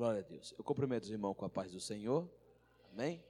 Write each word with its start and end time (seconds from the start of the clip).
Glória 0.00 0.20
a 0.20 0.24
Deus. 0.24 0.54
Eu 0.56 0.64
cumprimento 0.64 1.02
os 1.02 1.10
irmãos 1.10 1.34
com 1.34 1.44
a 1.44 1.50
paz 1.50 1.72
do 1.72 1.78
Senhor. 1.78 2.26
Amém? 2.90 3.22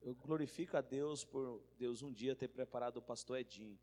Eu 0.00 0.12
glorifico 0.12 0.76
a 0.76 0.80
Deus 0.80 1.24
por 1.24 1.62
Deus 1.78 2.02
um 2.02 2.12
dia 2.12 2.34
ter 2.34 2.48
preparado 2.48 2.96
o 2.96 3.00
pastor 3.00 3.38
Edinho, 3.38 3.78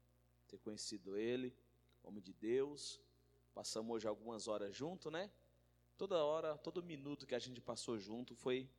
ter 0.46 0.58
conhecido 0.58 1.16
ele, 1.16 1.56
homem 2.04 2.22
de 2.22 2.34
Deus. 2.34 3.00
Passamos 3.54 3.96
hoje 3.96 4.10
algumas 4.10 4.50
horas 4.50 4.76
junto, 4.76 5.10
né? 5.10 5.32
Toda 5.98 6.22
hora, 6.22 6.58
todo 6.58 6.84
minuto 6.84 7.26
que 7.26 7.34
a 7.34 7.40
gente 7.40 7.62
passou 7.62 7.98
junto 7.98 8.36
foi 8.36 8.70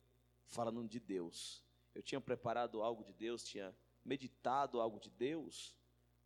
falando 0.45 0.87
de 0.87 0.99
Deus. 0.99 1.63
Eu 1.95 2.03
tinha 2.03 2.21
preparado 2.21 2.83
algo 2.83 3.03
de 3.03 3.13
Deus, 3.13 3.43
tinha 3.43 3.75
meditado 4.05 4.79
algo 4.79 4.99
de 4.99 5.09
Deus, 5.09 5.75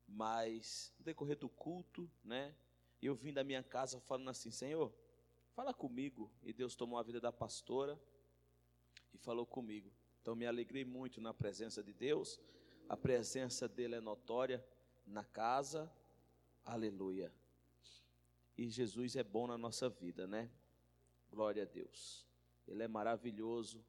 mas 0.06 0.94
no 1.00 1.06
decorrer 1.06 1.38
do 1.38 1.48
culto, 1.48 2.12
né? 2.22 2.54
Eu 3.02 3.16
vim 3.16 3.32
da 3.32 3.46
minha 3.46 3.64
casa 3.64 4.02
falando 4.02 4.30
assim, 4.30 4.52
Senhor, 4.52 4.94
fala 5.56 5.74
comigo. 5.74 6.30
E 6.44 6.52
Deus 6.52 6.76
tomou 6.76 7.00
a 7.00 7.04
vida 7.04 7.20
da 7.20 7.32
pastora 7.32 8.00
e 9.14 9.18
falou 9.18 9.46
comigo. 9.46 9.92
Então 10.22 10.36
me 10.36 10.46
alegrei 10.46 10.84
muito 10.84 11.22
na 11.22 11.34
presença 11.34 11.82
de 11.82 11.94
Deus. 11.94 12.40
A 12.90 12.98
presença 12.98 13.68
dele 13.68 13.96
é 13.96 14.02
notória 14.02 14.64
na 15.08 15.24
casa. 15.24 15.92
Aleluia. 16.64 17.34
E 18.58 18.70
Jesus 18.70 19.16
é 19.16 19.24
bom 19.24 19.48
na 19.48 19.58
nossa 19.58 19.90
vida, 19.90 20.28
né? 20.28 20.52
Glória 21.30 21.64
a 21.64 21.66
Deus. 21.66 22.26
Ele 22.68 22.84
é 22.84 22.88
maravilhoso 22.88 23.84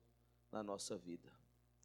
na 0.51 0.63
nossa 0.63 0.97
vida. 0.97 1.33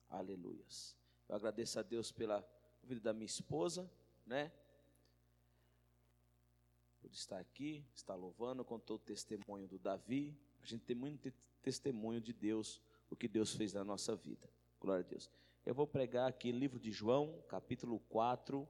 Aleluias. 0.09 0.95
Eu 1.27 1.35
agradeço 1.35 1.79
a 1.79 1.81
Deus 1.81 2.11
pela 2.11 2.45
vida 2.83 3.01
da 3.01 3.13
minha 3.13 3.25
esposa, 3.25 3.89
né? 4.25 4.51
Por 7.01 7.11
estar 7.11 7.39
aqui, 7.39 7.83
estar 7.95 8.15
louvando, 8.15 8.63
contou 8.63 8.95
o 8.95 8.99
testemunho 8.99 9.67
do 9.67 9.79
Davi. 9.79 10.37
A 10.61 10.65
gente 10.65 10.83
tem 10.85 10.95
muito 10.95 11.33
testemunho 11.61 12.21
de 12.21 12.31
Deus, 12.31 12.79
o 13.09 13.15
que 13.15 13.27
Deus 13.27 13.55
fez 13.55 13.73
na 13.73 13.83
nossa 13.83 14.15
vida. 14.15 14.47
Glória 14.79 15.03
a 15.03 15.07
Deus. 15.07 15.29
Eu 15.65 15.73
vou 15.73 15.87
pregar 15.87 16.29
aqui 16.29 16.51
livro 16.51 16.79
de 16.79 16.91
João, 16.91 17.43
capítulo 17.47 17.99
4 18.01 18.67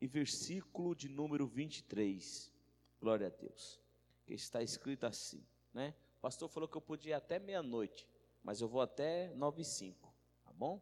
e 0.00 0.06
versículo 0.06 0.94
de 0.94 1.08
número 1.08 1.46
23. 1.46 2.52
Glória 3.00 3.28
a 3.28 3.30
Deus. 3.30 3.80
Que 4.26 4.34
está 4.34 4.62
escrito 4.62 5.04
assim, 5.04 5.42
né? 5.72 5.94
O 6.18 6.20
pastor 6.20 6.48
falou 6.48 6.68
que 6.68 6.76
eu 6.76 6.82
podia 6.82 7.12
ir 7.12 7.14
até 7.14 7.38
meia-noite, 7.38 8.06
mas 8.42 8.60
eu 8.60 8.68
vou 8.68 8.82
até 8.82 9.34
nove 9.34 9.62
e 9.62 9.64
cinco, 9.64 10.14
tá 10.44 10.52
bom? 10.52 10.80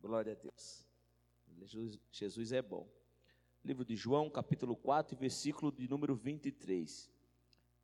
Glória 0.00 0.32
a 0.32 0.36
Deus. 0.36 0.84
Jesus 2.10 2.52
é 2.52 2.60
bom 2.60 2.95
livro 3.66 3.84
de 3.84 3.96
João, 3.96 4.30
capítulo 4.30 4.76
4, 4.76 5.16
versículo 5.16 5.72
de 5.72 5.88
número 5.88 6.14
23. 6.14 7.10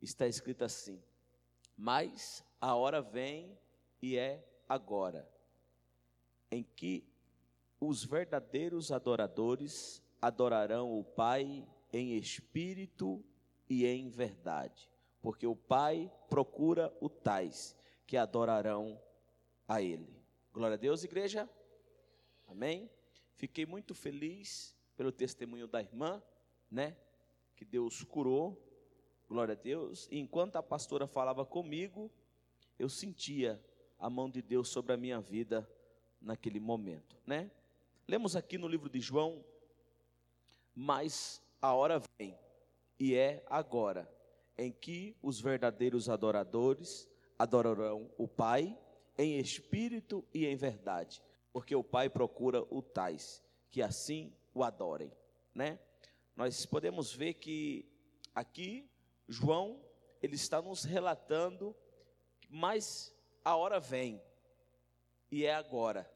Está 0.01 0.29
escrito 0.29 0.63
assim: 0.63 1.03
Mas 1.77 2.45
a 2.61 2.77
hora 2.77 3.03
vem 3.03 3.59
e 4.01 4.17
é 4.17 4.47
agora, 4.69 5.29
em 6.53 6.63
que 6.63 7.05
os 7.81 8.05
verdadeiros 8.05 8.93
adoradores 8.93 10.01
adorarão 10.21 10.97
o 10.97 11.03
Pai 11.03 11.67
em 11.93 12.17
espírito 12.17 13.25
e 13.69 13.85
em 13.85 14.09
verdade, 14.09 14.89
porque 15.21 15.49
o 15.49 15.57
Pai 15.57 16.13
procura 16.31 16.97
o 17.01 17.09
tais 17.09 17.77
que 18.07 18.17
adorarão 18.17 19.03
a 19.67 19.83
Ele. 19.83 20.17
Glória 20.53 20.75
a 20.75 20.79
Deus, 20.79 21.03
igreja. 21.03 21.51
Amém. 22.47 22.89
Fiquei 23.35 23.67
muito 23.67 23.97
feliz 23.97 24.77
pelo 24.97 25.13
testemunho 25.13 25.67
da 25.67 25.81
irmã, 25.81 26.23
né? 26.71 26.97
Que 27.57 27.65
Deus 27.65 28.03
curou, 28.03 28.61
glória 29.29 29.53
a 29.53 29.57
Deus. 29.57 30.09
E 30.11 30.19
enquanto 30.19 30.57
a 30.57 30.63
pastora 30.63 31.07
falava 31.07 31.45
comigo, 31.45 32.11
eu 32.79 32.89
sentia 32.89 33.63
a 33.99 34.11
mão 34.11 34.29
de 34.29 34.43
Deus 34.43 34.69
sobre 34.69 34.93
a 34.93 34.97
minha 34.97 35.21
vida 35.21 35.69
naquele 36.21 36.61
momento, 36.61 37.17
né? 37.27 37.51
Lemos 38.07 38.35
aqui 38.35 38.59
no 38.59 38.69
livro 38.69 38.89
de 38.91 39.01
João, 39.01 39.45
mas 40.75 41.41
a 41.61 41.73
hora 41.73 42.03
vem, 42.19 42.37
e 42.99 43.15
é 43.15 43.45
agora, 43.49 44.11
em 44.59 44.73
que 44.73 45.17
os 45.23 45.41
verdadeiros 45.41 46.09
adoradores 46.09 47.09
adorarão 47.39 48.11
o 48.19 48.27
Pai 48.27 48.77
em 49.17 49.39
espírito 49.39 50.25
e 50.33 50.47
em 50.47 50.57
verdade, 50.57 51.23
porque 51.53 51.75
o 51.75 51.85
Pai 51.85 52.11
procura 52.11 52.63
o 52.71 52.83
tais, 52.83 53.43
que 53.71 53.83
assim 53.83 54.33
o 54.55 54.63
adorem, 54.63 55.13
né? 55.55 55.79
Nós 56.37 56.65
podemos 56.67 57.13
ver 57.13 57.35
que 57.35 57.87
aqui 58.35 58.89
João 59.29 59.81
ele 60.23 60.37
está 60.37 60.61
nos 60.63 60.85
relatando, 60.85 61.77
mas 62.49 63.15
a 63.45 63.57
hora 63.57 63.81
vem 63.81 64.23
e 65.31 65.45
é 65.45 65.55
agora, 65.55 66.11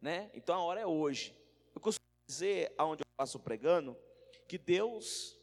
né? 0.00 0.30
Então 0.34 0.54
a 0.54 0.62
hora 0.62 0.80
é 0.80 0.86
hoje. 0.86 1.36
Eu 1.74 1.80
costumo 1.80 2.06
dizer 2.26 2.72
aonde 2.76 3.02
eu 3.02 3.06
passo 3.16 3.38
pregando 3.38 3.96
que 4.48 4.58
Deus 4.58 5.38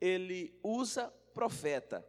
ele 0.00 0.58
usa 0.62 1.08
profeta. 1.32 2.06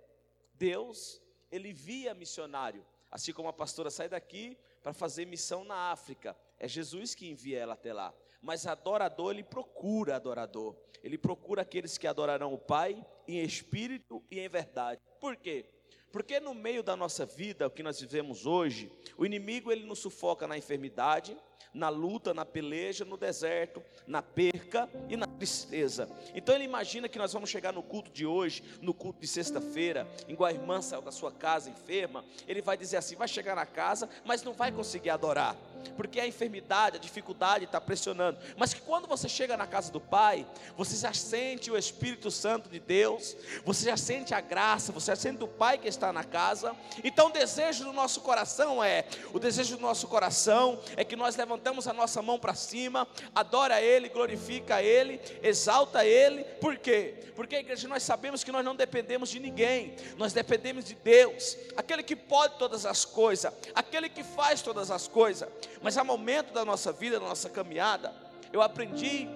Deus 0.53 1.21
ele 1.51 1.71
via 1.71 2.13
missionário, 2.13 2.85
assim 3.09 3.31
como 3.31 3.49
a 3.49 3.53
pastora 3.53 3.89
sai 3.89 4.09
daqui 4.09 4.57
para 4.81 4.93
fazer 4.93 5.25
missão 5.25 5.63
na 5.63 5.91
África. 5.91 6.37
É 6.59 6.67
Jesus 6.67 7.15
que 7.15 7.29
envia 7.29 7.59
ela 7.59 7.73
até 7.73 7.93
lá 7.93 8.13
mas 8.41 8.67
adorador, 8.67 9.31
ele 9.31 9.43
procura 9.43 10.15
adorador. 10.15 10.75
Ele 11.03 11.17
procura 11.17 11.61
aqueles 11.61 11.97
que 11.97 12.07
adorarão 12.07 12.53
o 12.53 12.57
Pai 12.57 13.05
em 13.27 13.41
espírito 13.41 14.23
e 14.29 14.39
em 14.39 14.49
verdade. 14.49 15.01
Por 15.19 15.35
quê? 15.35 15.65
Porque 16.11 16.39
no 16.39 16.53
meio 16.53 16.81
da 16.81 16.95
nossa 16.95 17.25
vida, 17.25 17.67
o 17.67 17.71
que 17.71 17.83
nós 17.83 17.99
vivemos 17.99 18.45
hoje, 18.45 18.91
o 19.17 19.25
inimigo 19.25 19.71
ele 19.71 19.85
nos 19.85 19.99
sufoca 19.99 20.47
na 20.47 20.57
enfermidade, 20.57 21.37
na 21.73 21.89
luta, 21.89 22.33
na 22.33 22.45
peleja, 22.45 23.05
no 23.05 23.17
deserto, 23.17 23.83
na 24.07 24.21
perca 24.21 24.89
e 25.09 25.15
na 25.15 25.27
tristeza. 25.27 26.09
Então 26.33 26.55
ele 26.55 26.63
imagina 26.63 27.07
que 27.07 27.19
nós 27.19 27.33
vamos 27.33 27.49
chegar 27.49 27.71
no 27.71 27.83
culto 27.83 28.09
de 28.09 28.25
hoje, 28.25 28.63
no 28.81 28.93
culto 28.93 29.19
de 29.19 29.27
sexta-feira, 29.27 30.07
igual 30.27 30.49
a 30.49 30.53
irmã 30.53 30.81
saiu 30.81 31.01
da 31.01 31.11
sua 31.11 31.31
casa 31.31 31.69
enferma, 31.69 32.25
ele 32.47 32.61
vai 32.61 32.77
dizer 32.77 32.97
assim: 32.97 33.15
vai 33.15 33.27
chegar 33.27 33.55
na 33.55 33.65
casa, 33.65 34.09
mas 34.25 34.43
não 34.43 34.53
vai 34.53 34.71
conseguir 34.71 35.09
adorar 35.09 35.55
porque 35.95 36.19
a 36.19 36.27
enfermidade, 36.27 36.97
a 36.97 36.99
dificuldade 36.99 37.65
está 37.65 37.79
pressionando. 37.79 38.39
Mas 38.57 38.73
que 38.73 38.81
quando 38.81 39.07
você 39.07 39.29
chega 39.29 39.55
na 39.55 39.67
casa 39.67 39.91
do 39.91 39.99
Pai, 39.99 40.45
você 40.75 40.95
já 40.95 41.13
sente 41.13 41.71
o 41.71 41.77
Espírito 41.77 42.29
Santo 42.29 42.69
de 42.69 42.79
Deus, 42.79 43.35
você 43.65 43.85
já 43.85 43.97
sente 43.97 44.33
a 44.33 44.41
graça, 44.41 44.91
você 44.91 45.11
já 45.11 45.15
sente 45.15 45.43
o 45.43 45.47
Pai 45.47 45.77
que 45.77 45.87
está 45.87 46.11
na 46.11 46.23
casa. 46.23 46.75
Então 47.03 47.27
o 47.27 47.31
desejo 47.31 47.85
do 47.85 47.93
nosso 47.93 48.21
coração 48.21 48.83
é, 48.83 49.05
o 49.33 49.39
desejo 49.39 49.77
do 49.77 49.81
nosso 49.81 50.07
coração 50.07 50.79
é 50.95 51.03
que 51.03 51.15
nós 51.15 51.35
levantamos 51.35 51.87
a 51.87 51.93
nossa 51.93 52.21
mão 52.21 52.39
para 52.39 52.53
cima, 52.53 53.07
adora 53.33 53.81
Ele, 53.81 54.09
glorifica 54.09 54.81
Ele, 54.81 55.19
exalta 55.41 56.05
Ele. 56.05 56.43
Por 56.43 56.77
quê? 56.77 57.15
Porque 57.35 57.55
igreja 57.55 57.87
nós 57.87 58.03
sabemos 58.03 58.43
que 58.43 58.51
nós 58.51 58.65
não 58.65 58.75
dependemos 58.75 59.29
de 59.29 59.39
ninguém, 59.39 59.95
nós 60.17 60.33
dependemos 60.33 60.85
de 60.85 60.95
Deus, 60.95 61.55
aquele 61.75 62.01
que 62.01 62.15
pode 62.15 62.57
todas 62.57 62.85
as 62.85 63.05
coisas, 63.05 63.53
aquele 63.75 64.09
que 64.09 64.23
faz 64.23 64.61
todas 64.61 64.89
as 64.89 65.07
coisas. 65.07 65.47
Mas 65.81 65.97
há 65.97 66.03
momento 66.03 66.53
da 66.53 66.65
nossa 66.65 66.91
vida, 66.91 67.19
da 67.19 67.25
nossa 67.25 67.49
caminhada, 67.49 68.13
eu 68.51 68.61
aprendi 68.61 69.29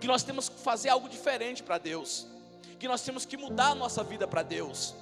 que 0.00 0.06
nós 0.06 0.22
temos 0.22 0.48
que 0.48 0.58
fazer 0.60 0.88
algo 0.88 1.08
diferente 1.08 1.62
para 1.62 1.78
Deus, 1.78 2.26
que 2.78 2.88
nós 2.88 3.02
temos 3.02 3.24
que 3.24 3.36
mudar 3.36 3.70
a 3.70 3.74
nossa 3.74 4.02
vida 4.02 4.26
para 4.26 4.42
Deus 4.42 4.94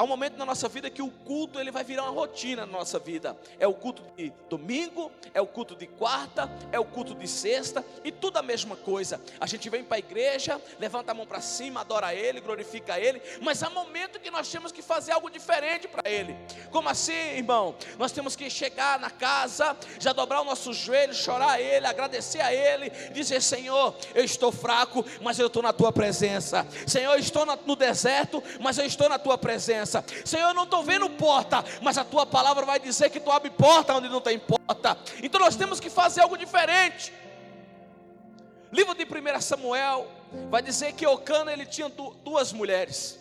há 0.00 0.02
um 0.02 0.06
momento 0.06 0.38
na 0.38 0.46
nossa 0.46 0.66
vida 0.66 0.88
que 0.88 1.02
o 1.02 1.10
culto 1.10 1.60
ele 1.60 1.70
vai 1.70 1.84
virar 1.84 2.04
uma 2.04 2.12
rotina 2.12 2.64
na 2.64 2.72
nossa 2.72 2.98
vida. 2.98 3.36
É 3.58 3.66
o 3.66 3.74
culto 3.74 4.02
de 4.16 4.32
domingo, 4.48 5.12
é 5.34 5.42
o 5.42 5.46
culto 5.46 5.76
de 5.76 5.86
quarta, 5.86 6.50
é 6.72 6.80
o 6.80 6.86
culto 6.86 7.14
de 7.14 7.28
sexta 7.28 7.84
e 8.02 8.10
tudo 8.10 8.38
a 8.38 8.42
mesma 8.42 8.76
coisa. 8.76 9.20
A 9.38 9.46
gente 9.46 9.68
vem 9.68 9.84
para 9.84 9.96
a 9.96 9.98
igreja, 9.98 10.58
levanta 10.78 11.12
a 11.12 11.14
mão 11.14 11.26
para 11.26 11.42
cima, 11.42 11.82
adora 11.82 12.14
Ele, 12.14 12.40
glorifica 12.40 12.98
Ele, 12.98 13.20
mas 13.42 13.62
há 13.62 13.68
momento 13.68 14.18
que 14.18 14.30
nós 14.30 14.50
temos 14.50 14.72
que 14.72 14.80
fazer 14.80 15.12
algo 15.12 15.28
diferente 15.28 15.86
para 15.86 16.10
Ele. 16.10 16.34
Como 16.70 16.88
assim, 16.88 17.12
irmão? 17.12 17.74
Nós 17.98 18.10
temos 18.10 18.34
que 18.34 18.48
chegar 18.48 18.98
na 18.98 19.10
casa, 19.10 19.76
já 19.98 20.14
dobrar 20.14 20.40
o 20.40 20.44
nosso 20.44 20.72
joelho, 20.72 21.12
chorar 21.12 21.50
a 21.50 21.60
Ele, 21.60 21.86
agradecer 21.86 22.40
a 22.40 22.54
Ele, 22.54 22.88
dizer: 23.12 23.42
Senhor, 23.42 23.94
eu 24.14 24.24
estou 24.24 24.50
fraco, 24.50 25.04
mas 25.20 25.38
eu 25.38 25.48
estou 25.48 25.62
na 25.62 25.74
Tua 25.74 25.92
presença. 25.92 26.66
Senhor, 26.86 27.12
eu 27.12 27.18
estou 27.18 27.44
no 27.66 27.76
deserto, 27.76 28.42
mas 28.60 28.78
eu 28.78 28.86
estou 28.86 29.06
na 29.06 29.18
Tua 29.18 29.36
presença 29.36 29.89
presença. 29.90 30.04
Senhor, 30.24 30.48
eu 30.48 30.54
não 30.54 30.64
estou 30.64 30.82
vendo 30.82 31.08
porta, 31.10 31.64
mas 31.82 31.98
a 31.98 32.04
tua 32.04 32.24
palavra 32.24 32.64
vai 32.64 32.78
dizer 32.78 33.10
que 33.10 33.18
tu 33.18 33.30
abre 33.30 33.50
porta 33.50 33.94
onde 33.94 34.08
não 34.08 34.20
tem 34.20 34.38
porta. 34.38 34.96
Então 35.22 35.40
nós 35.40 35.56
temos 35.56 35.80
que 35.80 35.90
fazer 35.90 36.20
algo 36.20 36.38
diferente. 36.38 37.12
Livro 38.72 38.94
de 38.94 39.04
1 39.04 39.40
Samuel 39.40 40.06
vai 40.48 40.62
dizer 40.62 40.92
que 40.92 41.04
Eucana 41.04 41.52
ele 41.52 41.66
tinha 41.66 41.88
duas 41.88 42.52
mulheres. 42.52 43.18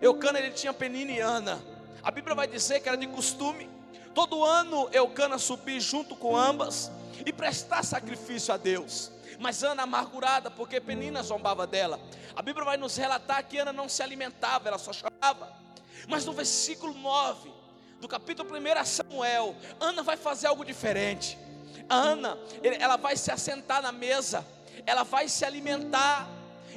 Eucana 0.00 0.38
ele 0.38 0.50
tinha 0.50 0.72
Penina 0.72 1.10
e 1.10 1.18
Ana. 1.18 1.60
A 2.02 2.10
Bíblia 2.10 2.36
vai 2.36 2.46
dizer 2.46 2.80
que 2.80 2.88
era 2.88 2.96
de 2.96 3.08
costume 3.08 3.68
todo 4.14 4.44
ano 4.44 4.88
Eucana 4.92 5.38
subir 5.38 5.80
junto 5.80 6.14
com 6.14 6.36
ambas 6.36 6.90
e 7.24 7.32
prestar 7.32 7.82
sacrifício 7.82 8.54
a 8.54 8.56
Deus. 8.56 9.10
Mas 9.38 9.62
Ana 9.62 9.82
amargurada, 9.82 10.50
porque 10.50 10.80
Penina 10.80 11.22
zombava 11.22 11.66
dela. 11.66 12.00
A 12.34 12.40
Bíblia 12.40 12.64
vai 12.64 12.76
nos 12.76 12.96
relatar 12.96 13.44
que 13.44 13.58
Ana 13.58 13.72
não 13.72 13.88
se 13.88 14.02
alimentava, 14.02 14.68
ela 14.68 14.78
só 14.78 14.92
chorava. 14.92 15.65
Mas 16.08 16.24
no 16.24 16.32
versículo 16.32 16.92
9 16.94 17.52
do 18.00 18.08
capítulo 18.08 18.50
1 18.50 18.84
Samuel, 18.84 19.56
Ana 19.80 20.02
vai 20.02 20.16
fazer 20.16 20.46
algo 20.46 20.64
diferente. 20.64 21.38
Ana, 21.88 22.38
ela 22.80 22.96
vai 22.96 23.16
se 23.16 23.30
assentar 23.30 23.80
na 23.82 23.92
mesa, 23.92 24.46
ela 24.84 25.02
vai 25.02 25.28
se 25.28 25.44
alimentar, 25.44 26.28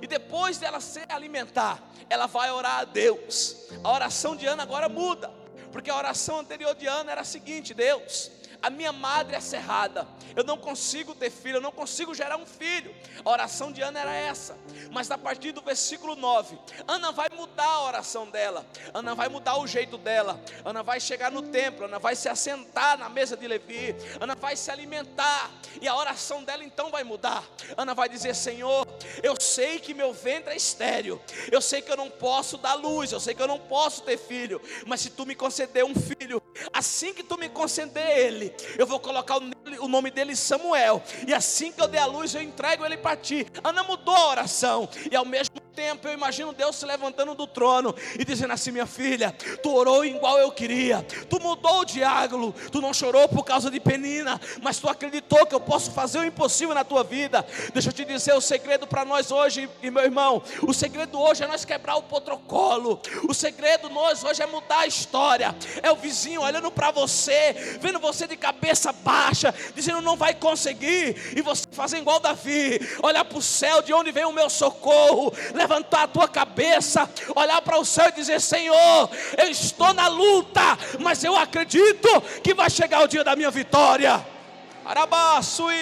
e 0.01 0.07
depois 0.07 0.57
dela 0.57 0.79
se 0.79 1.01
alimentar, 1.09 1.81
ela 2.09 2.27
vai 2.27 2.51
orar 2.51 2.79
a 2.79 2.85
Deus. 2.85 3.67
A 3.83 3.91
oração 3.91 4.35
de 4.35 4.45
Ana 4.45 4.63
agora 4.63 4.87
muda, 4.87 5.31
porque 5.71 5.89
a 5.89 5.95
oração 5.95 6.39
anterior 6.39 6.75
de 6.75 6.87
Ana 6.87 7.11
era 7.11 7.21
a 7.21 7.25
seguinte: 7.25 7.73
Deus, 7.73 8.31
a 8.61 8.69
minha 8.69 8.91
madre 8.91 9.35
é 9.35 9.39
cerrada, 9.39 10.07
eu 10.35 10.43
não 10.43 10.57
consigo 10.57 11.15
ter 11.15 11.29
filho, 11.29 11.57
eu 11.57 11.61
não 11.61 11.71
consigo 11.71 12.13
gerar 12.13 12.37
um 12.37 12.45
filho. 12.45 12.93
A 13.23 13.29
oração 13.29 13.71
de 13.71 13.81
Ana 13.81 13.99
era 13.99 14.13
essa, 14.13 14.57
mas 14.91 15.09
a 15.11 15.17
partir 15.17 15.51
do 15.51 15.61
versículo 15.61 16.15
9, 16.15 16.57
Ana 16.87 17.11
vai 17.11 17.29
mudar 17.29 17.67
a 17.67 17.83
oração 17.83 18.29
dela, 18.29 18.65
Ana 18.93 19.15
vai 19.15 19.29
mudar 19.29 19.57
o 19.57 19.67
jeito 19.67 19.97
dela, 19.97 20.39
Ana 20.63 20.83
vai 20.83 20.99
chegar 20.99 21.31
no 21.31 21.41
templo, 21.41 21.85
Ana 21.85 21.99
vai 21.99 22.15
se 22.15 22.27
assentar 22.27 22.97
na 22.97 23.09
mesa 23.09 23.37
de 23.37 23.47
Levi, 23.47 23.95
Ana 24.19 24.35
vai 24.35 24.55
se 24.55 24.71
alimentar, 24.71 25.51
e 25.81 25.87
a 25.87 25.95
oração 25.95 26.43
dela 26.43 26.63
então 26.63 26.89
vai 26.89 27.03
mudar. 27.03 27.43
Ana 27.77 27.93
vai 27.93 28.09
dizer: 28.09 28.35
Senhor, 28.35 28.87
eu 29.23 29.39
sei 29.39 29.79
que 29.79 29.93
meu 29.93 30.13
ventre 30.13 30.53
é 30.53 30.57
estéreo, 30.57 31.21
eu 31.51 31.61
sei 31.61 31.81
que 31.81 31.91
eu 31.91 31.97
não 31.97 32.09
posso 32.09 32.57
dar 32.57 32.73
luz, 32.73 33.11
eu 33.11 33.19
sei 33.19 33.33
que 33.33 33.41
eu 33.41 33.47
não 33.47 33.59
posso 33.59 34.03
ter 34.03 34.17
filho, 34.17 34.61
mas 34.85 35.01
se 35.01 35.09
tu 35.09 35.25
me 35.25 35.35
conceder 35.35 35.83
um 35.83 35.95
filho, 35.95 36.41
assim 36.73 37.13
que 37.13 37.23
tu 37.23 37.37
me 37.37 37.49
conceder 37.49 38.17
ele, 38.17 38.48
eu 38.77 38.85
vou 38.85 38.99
colocar 38.99 39.37
o 39.37 39.87
nome 39.87 40.11
dele 40.11 40.35
Samuel, 40.35 41.01
e 41.27 41.33
assim 41.33 41.71
que 41.71 41.81
eu 41.81 41.87
der 41.87 41.99
a 41.99 42.05
luz, 42.05 42.33
eu 42.33 42.41
entrego 42.41 42.85
ele 42.85 42.97
para 42.97 43.15
ti. 43.15 43.45
Ana 43.63 43.83
mudou 43.83 44.15
a 44.15 44.29
oração, 44.29 44.89
e 45.11 45.15
ao 45.15 45.25
mesmo 45.25 45.58
tempo 45.79 46.09
eu 46.09 46.13
imagino 46.13 46.51
Deus 46.51 46.75
se 46.75 46.85
levantando 46.85 47.33
do 47.33 47.47
trono 47.47 47.95
e 48.19 48.25
dizendo 48.25 48.51
assim: 48.51 48.69
minha 48.69 48.85
filha, 48.85 49.33
tu 49.63 49.73
orou 49.73 50.03
igual 50.03 50.37
eu 50.37 50.51
queria, 50.51 51.05
tu 51.29 51.39
mudou 51.39 51.79
o 51.79 51.85
diálogo, 51.85 52.53
tu 52.69 52.81
não 52.81 52.93
chorou 52.93 53.29
por 53.29 53.45
causa 53.45 53.71
de 53.71 53.79
penina, 53.79 54.39
mas 54.61 54.77
tu 54.77 54.89
acreditou 54.89 55.45
que 55.45 55.55
eu 55.55 55.59
posso 55.61 55.91
fazer 55.91 56.19
o 56.19 56.25
impossível 56.25 56.75
na 56.75 56.83
tua 56.83 57.01
vida. 57.01 57.47
Deixa 57.73 57.89
eu 57.89 57.93
te 57.93 58.03
dizer 58.03 58.33
o 58.33 58.41
segredo 58.41 58.85
para 58.85 59.05
nós 59.05 59.31
hoje, 59.31 59.69
e 59.81 59.89
meu 59.89 60.03
irmão, 60.03 60.43
o 60.63 60.73
segredo 60.73 61.17
hoje 61.17 61.45
é 61.45 61.47
nós 61.47 61.63
quebrar 61.63 61.95
o 61.95 62.03
protocolo, 62.03 63.01
o 63.29 63.33
segredo 63.33 63.89
nós 63.89 64.21
hoje 64.21 64.43
é 64.43 64.45
mudar 64.45 64.79
a 64.79 64.87
história, 64.87 65.55
é 65.81 65.89
o 65.89 65.95
vizinho 65.95 66.41
olhando 66.41 66.69
para 66.69 66.91
você, 66.91 67.77
vendo 67.79 67.99
você 67.99 68.27
de 68.27 68.35
cabeça 68.35 68.91
baixa, 68.91 69.55
dizendo 69.73 70.01
não 70.01 70.17
vai 70.17 70.33
conseguir, 70.33 71.15
e 71.37 71.41
você 71.41 71.63
fazer 71.71 71.99
igual 71.99 72.19
Davi, 72.19 72.79
olhar 73.01 73.23
para 73.23 73.37
o 73.37 73.41
céu, 73.41 73.81
de 73.81 73.93
onde 73.93 74.11
vem 74.11 74.25
o 74.25 74.33
meu 74.33 74.49
socorro, 74.49 75.31
a 75.75 76.07
tua 76.07 76.27
cabeça, 76.27 77.09
olhar 77.35 77.61
para 77.61 77.79
o 77.79 77.85
céu 77.85 78.09
e 78.09 78.13
dizer: 78.13 78.39
Senhor, 78.41 79.09
eu 79.37 79.49
estou 79.49 79.93
na 79.93 80.07
luta, 80.07 80.61
mas 80.99 81.23
eu 81.23 81.35
acredito 81.35 82.07
que 82.43 82.53
vai 82.53 82.69
chegar 82.69 83.03
o 83.03 83.07
dia 83.07 83.23
da 83.23 83.35
minha 83.35 83.51
vitória. 83.51 84.25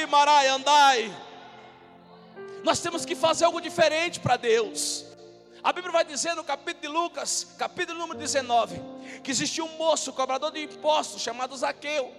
Marai, 0.10 0.48
andai. 0.48 1.16
Nós 2.64 2.80
temos 2.80 3.06
que 3.06 3.16
fazer 3.16 3.46
algo 3.46 3.62
diferente 3.62 4.20
para 4.20 4.36
Deus. 4.36 5.06
A 5.64 5.72
Bíblia 5.72 5.92
vai 5.92 6.06
dizer 6.06 6.36
no 6.36 6.44
capítulo 6.44 6.82
de 6.82 6.88
Lucas, 6.88 7.48
capítulo 7.58 7.98
número 7.98 8.20
19, 8.20 8.82
que 9.24 9.32
existia 9.32 9.64
um 9.64 9.78
moço, 9.78 10.14
cobrador 10.14 10.52
de 10.52 10.64
impostos, 10.64 11.22
chamado 11.22 11.56
Zaqueu. 11.56 12.14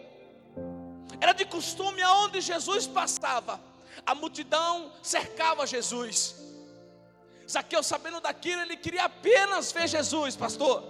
Era 1.20 1.32
de 1.32 1.44
costume 1.44 2.02
aonde 2.02 2.40
Jesus 2.40 2.86
passava, 2.86 3.60
a 4.04 4.14
multidão 4.14 4.92
cercava 5.02 5.66
Jesus. 5.66 6.34
Zaqueu, 7.50 7.82
sabendo 7.82 8.20
daquilo, 8.20 8.60
ele 8.60 8.76
queria 8.76 9.04
apenas 9.04 9.72
ver 9.72 9.88
Jesus, 9.88 10.36
pastor. 10.36 10.84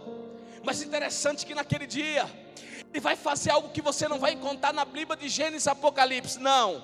Mas 0.64 0.82
interessante 0.82 1.46
que 1.46 1.54
naquele 1.54 1.86
dia, 1.86 2.28
ele 2.90 3.00
vai 3.00 3.14
fazer 3.14 3.50
algo 3.50 3.68
que 3.68 3.80
você 3.80 4.08
não 4.08 4.18
vai 4.18 4.32
encontrar 4.32 4.72
na 4.72 4.84
Bíblia 4.84 5.16
de 5.16 5.28
Gênesis 5.28 5.66
e 5.66 5.70
Apocalipse, 5.70 6.38
não. 6.40 6.82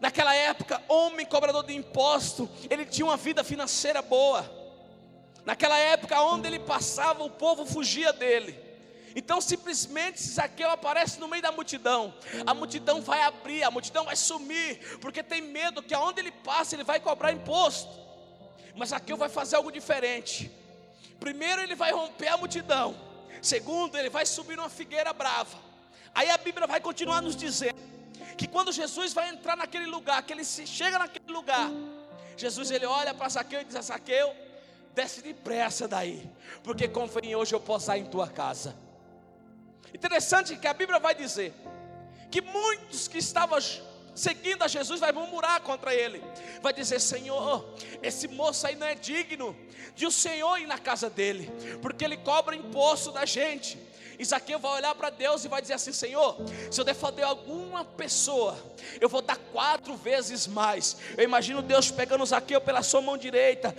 Naquela 0.00 0.32
época, 0.32 0.80
homem 0.88 1.26
cobrador 1.26 1.64
de 1.64 1.74
imposto, 1.74 2.48
ele 2.70 2.84
tinha 2.84 3.04
uma 3.04 3.16
vida 3.16 3.42
financeira 3.42 4.00
boa. 4.00 4.48
Naquela 5.44 5.76
época, 5.76 6.20
onde 6.22 6.46
ele 6.46 6.60
passava, 6.60 7.24
o 7.24 7.30
povo 7.30 7.66
fugia 7.66 8.12
dele. 8.12 8.56
Então, 9.16 9.40
simplesmente, 9.40 10.22
Zaqueu 10.22 10.70
aparece 10.70 11.18
no 11.18 11.26
meio 11.26 11.42
da 11.42 11.50
multidão. 11.50 12.14
A 12.46 12.54
multidão 12.54 13.00
vai 13.00 13.22
abrir, 13.22 13.64
a 13.64 13.70
multidão 13.72 14.04
vai 14.04 14.14
sumir, 14.14 14.98
porque 15.00 15.20
tem 15.20 15.42
medo 15.42 15.82
que 15.82 15.94
aonde 15.94 16.20
ele 16.20 16.30
passa, 16.30 16.76
ele 16.76 16.84
vai 16.84 17.00
cobrar 17.00 17.32
imposto. 17.32 18.07
Mas 18.78 18.90
Zaqueu 18.90 19.16
vai 19.16 19.28
fazer 19.28 19.56
algo 19.56 19.72
diferente. 19.72 20.50
Primeiro, 21.18 21.60
ele 21.60 21.74
vai 21.74 21.92
romper 21.92 22.28
a 22.28 22.36
multidão. 22.36 22.96
Segundo, 23.42 23.96
ele 23.98 24.08
vai 24.08 24.24
subir 24.24 24.56
numa 24.56 24.68
figueira 24.68 25.12
brava. 25.12 25.58
Aí 26.14 26.30
a 26.30 26.38
Bíblia 26.38 26.66
vai 26.66 26.80
continuar 26.80 27.20
nos 27.20 27.36
dizendo 27.36 27.76
que 28.36 28.46
quando 28.46 28.72
Jesus 28.72 29.12
vai 29.12 29.28
entrar 29.30 29.56
naquele 29.56 29.86
lugar, 29.86 30.22
que 30.22 30.32
ele 30.32 30.44
chega 30.44 30.98
naquele 30.98 31.32
lugar, 31.32 31.70
Jesus 32.36 32.70
ele 32.70 32.86
olha 32.86 33.12
para 33.12 33.28
Zaqueu 33.28 33.60
e 33.60 33.64
diz 33.64 33.74
a 33.74 33.82
Zaqueu, 33.82 34.34
desce 34.94 35.22
depressa 35.22 35.88
daí, 35.88 36.28
porque 36.62 36.88
convém 36.88 37.34
hoje 37.34 37.54
eu 37.54 37.60
possa 37.60 37.96
ir 37.96 38.02
em 38.02 38.06
tua 38.06 38.28
casa. 38.28 38.76
Interessante 39.92 40.56
que 40.56 40.66
a 40.68 40.72
Bíblia 40.74 41.00
vai 41.00 41.14
dizer 41.14 41.52
que 42.30 42.40
muitos 42.40 43.08
que 43.08 43.18
estavam 43.18 43.58
seguindo 44.18 44.62
a 44.62 44.68
Jesus, 44.68 45.00
vai 45.00 45.12
murmurar 45.12 45.60
contra 45.60 45.94
ele, 45.94 46.22
vai 46.60 46.72
dizer: 46.72 47.00
Senhor, 47.00 47.64
esse 48.02 48.26
moço 48.28 48.66
aí 48.66 48.74
não 48.74 48.86
é 48.86 48.94
digno 48.94 49.56
de 49.94 50.06
o 50.06 50.10
Senhor 50.10 50.58
ir 50.58 50.66
na 50.66 50.78
casa 50.78 51.08
dele, 51.08 51.50
porque 51.80 52.04
ele 52.04 52.16
cobra 52.16 52.56
imposto 52.56 53.12
da 53.12 53.24
gente. 53.24 53.78
Isaqueu 54.18 54.58
vai 54.58 54.72
olhar 54.72 54.94
para 54.96 55.10
Deus 55.10 55.44
e 55.44 55.48
vai 55.48 55.62
dizer 55.62 55.74
assim: 55.74 55.92
Senhor, 55.92 56.36
se 56.70 56.80
eu 56.80 56.84
defraudei 56.84 57.24
alguma 57.24 57.84
pessoa, 57.84 58.58
eu 59.00 59.08
vou 59.08 59.22
dar 59.22 59.36
quatro 59.52 59.94
vezes 59.96 60.48
mais. 60.48 60.96
Eu 61.16 61.22
imagino 61.22 61.62
Deus 61.62 61.90
pegando 61.90 62.26
Zaqueu 62.26 62.60
pela 62.60 62.82
sua 62.82 63.00
mão 63.00 63.16
direita, 63.16 63.74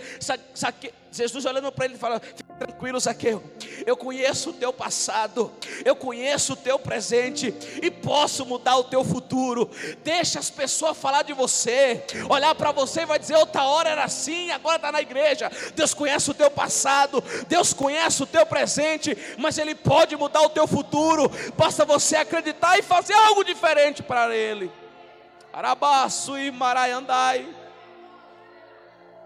Jesus 1.12 1.44
olhando 1.44 1.70
para 1.70 1.84
ele 1.84 1.94
e 1.94 1.98
falando: 1.98 2.22
tranquilo, 2.60 3.00
Zaqueu, 3.00 3.42
eu 3.86 3.96
conheço 3.96 4.50
o 4.50 4.52
teu 4.52 4.70
passado, 4.70 5.50
eu 5.82 5.96
conheço 5.96 6.52
o 6.52 6.56
teu 6.56 6.78
presente 6.78 7.54
e 7.80 7.90
posso 7.90 8.44
mudar 8.44 8.76
o 8.76 8.84
teu 8.84 9.02
futuro. 9.02 9.70
Deixa 10.04 10.38
as 10.38 10.50
pessoas 10.50 10.98
falar 10.98 11.22
de 11.22 11.32
você, 11.32 12.04
olhar 12.28 12.54
para 12.54 12.70
você 12.70 13.00
e 13.00 13.06
vai 13.06 13.18
dizer: 13.18 13.36
outra 13.36 13.64
hora 13.64 13.88
era 13.88 14.04
assim, 14.04 14.50
agora 14.50 14.76
está 14.76 14.92
na 14.92 15.00
igreja. 15.00 15.50
Deus 15.74 15.94
conhece 15.94 16.30
o 16.30 16.34
teu 16.34 16.50
passado, 16.50 17.24
Deus 17.48 17.72
conhece 17.72 18.22
o 18.22 18.26
teu 18.26 18.44
presente, 18.44 19.16
mas 19.38 19.56
Ele 19.56 19.74
pode 19.74 20.14
mudar 20.14 20.42
o 20.42 20.50
teu 20.50 20.66
futuro, 20.66 21.30
basta 21.56 21.86
você 21.86 22.16
acreditar 22.16 22.78
e 22.78 22.82
fazer 22.82 23.14
algo 23.14 23.42
diferente 23.42 24.02
para 24.02 24.36
Ele. 24.36 24.70
Arabaço 25.50 26.36
e 26.36 26.50
Maraiandai. 26.50 27.48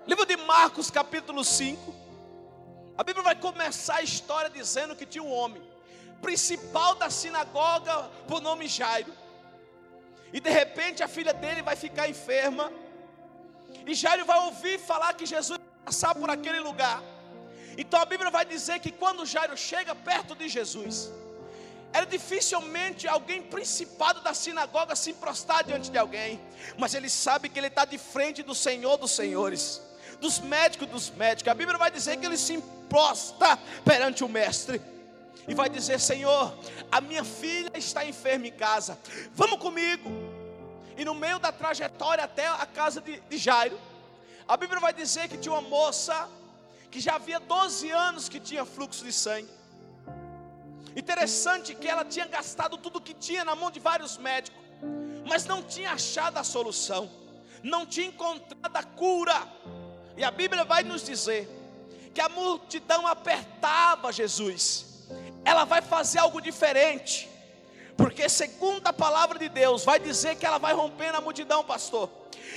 Livro 0.06 0.24
de 0.24 0.36
Marcos, 0.36 0.88
capítulo 0.88 1.42
5. 1.42 2.03
A 2.96 3.02
Bíblia 3.02 3.24
vai 3.24 3.34
começar 3.34 3.96
a 3.96 4.02
história 4.02 4.48
dizendo 4.48 4.94
que 4.94 5.04
tinha 5.04 5.22
um 5.22 5.32
homem, 5.32 5.62
principal 6.22 6.94
da 6.94 7.10
sinagoga, 7.10 8.04
por 8.28 8.40
nome 8.40 8.68
Jairo. 8.68 9.12
E 10.32 10.40
de 10.40 10.50
repente 10.50 11.02
a 11.02 11.08
filha 11.08 11.32
dele 11.32 11.62
vai 11.62 11.76
ficar 11.76 12.08
enferma. 12.08 12.72
E 13.86 13.94
Jairo 13.94 14.24
vai 14.24 14.38
ouvir 14.46 14.78
falar 14.78 15.12
que 15.14 15.26
Jesus 15.26 15.58
vai 15.58 15.84
passar 15.84 16.14
por 16.14 16.30
aquele 16.30 16.60
lugar. 16.60 17.02
Então 17.76 18.00
a 18.00 18.04
Bíblia 18.04 18.30
vai 18.30 18.44
dizer 18.44 18.78
que 18.78 18.92
quando 18.92 19.26
Jairo 19.26 19.56
chega 19.56 19.94
perto 19.94 20.36
de 20.36 20.48
Jesus, 20.48 21.10
era 21.92 22.06
dificilmente 22.06 23.06
alguém 23.06 23.42
principado 23.42 24.20
da 24.20 24.34
sinagoga 24.34 24.94
se 24.96 25.12
prostrar 25.14 25.62
diante 25.64 25.90
de 25.90 25.98
alguém, 25.98 26.40
mas 26.76 26.94
ele 26.94 27.08
sabe 27.08 27.48
que 27.48 27.58
ele 27.58 27.68
está 27.68 27.84
de 27.84 27.98
frente 27.98 28.42
do 28.42 28.54
Senhor 28.54 28.96
dos 28.96 29.12
Senhores, 29.12 29.80
dos 30.20 30.38
médicos 30.38 30.88
dos 30.88 31.10
médicos. 31.10 31.50
A 31.50 31.54
Bíblia 31.54 31.78
vai 31.78 31.90
dizer 31.90 32.16
que 32.16 32.26
ele 32.26 32.36
se 32.36 32.54
imposta 32.54 33.58
perante 33.84 34.24
o 34.24 34.28
Mestre 34.28 34.80
e 35.46 35.54
vai 35.54 35.68
dizer: 35.68 36.00
Senhor, 36.00 36.56
a 36.90 37.00
minha 37.00 37.24
filha 37.24 37.70
está 37.74 38.04
enferma 38.04 38.46
em 38.46 38.52
casa, 38.52 38.98
vamos 39.32 39.58
comigo. 39.58 40.10
E 40.96 41.04
no 41.04 41.14
meio 41.14 41.38
da 41.38 41.50
trajetória 41.50 42.24
até 42.24 42.46
a 42.46 42.66
casa 42.66 43.00
de, 43.00 43.20
de 43.20 43.36
Jairo, 43.36 43.78
a 44.46 44.56
Bíblia 44.56 44.80
vai 44.80 44.92
dizer 44.92 45.28
que 45.28 45.36
tinha 45.36 45.52
uma 45.52 45.60
moça 45.60 46.28
que 46.90 47.00
já 47.00 47.16
havia 47.16 47.40
12 47.40 47.90
anos 47.90 48.28
que 48.28 48.38
tinha 48.38 48.64
fluxo 48.64 49.04
de 49.04 49.12
sangue. 49.12 49.50
Interessante 50.94 51.74
que 51.74 51.88
ela 51.88 52.04
tinha 52.04 52.26
gastado 52.26 52.78
tudo 52.78 53.00
que 53.00 53.12
tinha 53.12 53.44
na 53.44 53.56
mão 53.56 53.70
de 53.70 53.80
vários 53.80 54.16
médicos, 54.16 54.62
mas 55.26 55.44
não 55.44 55.62
tinha 55.62 55.90
achado 55.90 56.36
a 56.36 56.44
solução, 56.44 57.10
não 57.62 57.84
tinha 57.84 58.06
encontrado 58.06 58.76
a 58.76 58.82
cura. 58.84 59.34
E 60.16 60.24
a 60.24 60.30
Bíblia 60.30 60.64
vai 60.64 60.82
nos 60.82 61.04
dizer 61.04 61.48
que 62.14 62.20
a 62.20 62.28
multidão 62.28 63.06
apertava 63.06 64.12
Jesus. 64.12 65.06
Ela 65.44 65.64
vai 65.64 65.82
fazer 65.82 66.20
algo 66.20 66.40
diferente, 66.40 67.28
porque 67.96 68.28
segundo 68.28 68.86
a 68.86 68.92
palavra 68.92 69.38
de 69.38 69.48
Deus, 69.48 69.84
vai 69.84 69.98
dizer 69.98 70.36
que 70.36 70.46
ela 70.46 70.58
vai 70.58 70.72
romper 70.72 71.12
na 71.12 71.20
multidão, 71.20 71.64
pastor. 71.64 72.08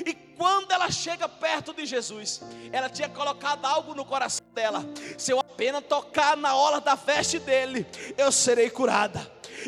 E 0.05 0.13
quando 0.13 0.71
ela 0.71 0.89
chega 0.91 1.27
perto 1.27 1.73
de 1.73 1.85
Jesus, 1.85 2.41
ela 2.71 2.89
tinha 2.89 3.09
colocado 3.09 3.65
algo 3.65 3.95
no 3.95 4.05
coração 4.05 4.45
dela: 4.53 4.85
se 5.17 5.31
eu 5.31 5.39
apenas 5.39 5.83
tocar 5.85 6.37
na 6.37 6.55
orla 6.55 6.79
da 6.79 6.95
veste 6.95 7.39
dele, 7.39 7.85
eu 8.17 8.31
serei 8.31 8.69
curada. 8.69 9.19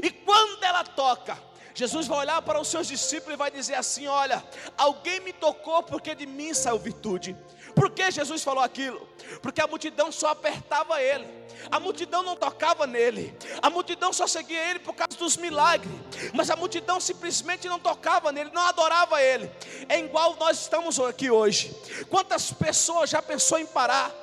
E 0.01 0.12
quando 0.12 0.63
ela 0.63 0.84
toca, 0.84 1.38
Jesus 1.79 2.07
vai 2.07 2.19
olhar 2.19 2.41
para 2.41 2.59
os 2.59 2.67
seus 2.67 2.88
discípulos 2.88 3.36
e 3.36 3.38
vai 3.38 3.50
dizer 3.50 3.75
assim: 3.75 4.05
Olha, 4.05 4.43
alguém 4.77 5.21
me 5.21 5.31
tocou 5.31 5.81
porque 5.81 6.13
de 6.13 6.25
mim 6.25 6.53
saiu 6.53 6.77
virtude. 6.77 7.38
Por 7.74 7.89
que 7.89 8.12
Jesus 8.12 8.43
falou 8.43 8.62
aquilo? 8.62 9.07
Porque 9.41 9.62
a 9.62 9.67
multidão 9.67 10.12
só 10.12 10.27
apertava 10.31 11.01
ele, 11.01 11.25
a 11.72 11.80
multidão 11.80 12.24
não 12.24 12.36
tocava 12.36 12.88
nele, 12.88 13.36
a 13.62 13.70
multidão 13.70 14.12
só 14.13 14.28
seguia 14.28 14.70
ele 14.70 14.80
por 14.80 14.94
causa 14.94 15.18
dos 15.18 15.38
milagres, 15.38 15.92
mas 16.34 16.50
a 16.50 16.56
multidão 16.56 17.00
simplesmente 17.00 17.68
não 17.68 17.80
tocava 17.80 18.32
nele, 18.32 18.50
não 18.54 18.66
adorava 18.66 19.22
ele. 19.22 19.50
É 19.88 20.00
igual 20.00 20.36
nós 20.39 20.62
estamos 20.62 21.00
aqui 21.00 21.30
hoje. 21.30 21.75
Quantas 22.10 22.51
pessoas 22.51 23.10
já 23.10 23.22
pensou 23.22 23.60
em 23.60 23.66
parar? 23.66 24.13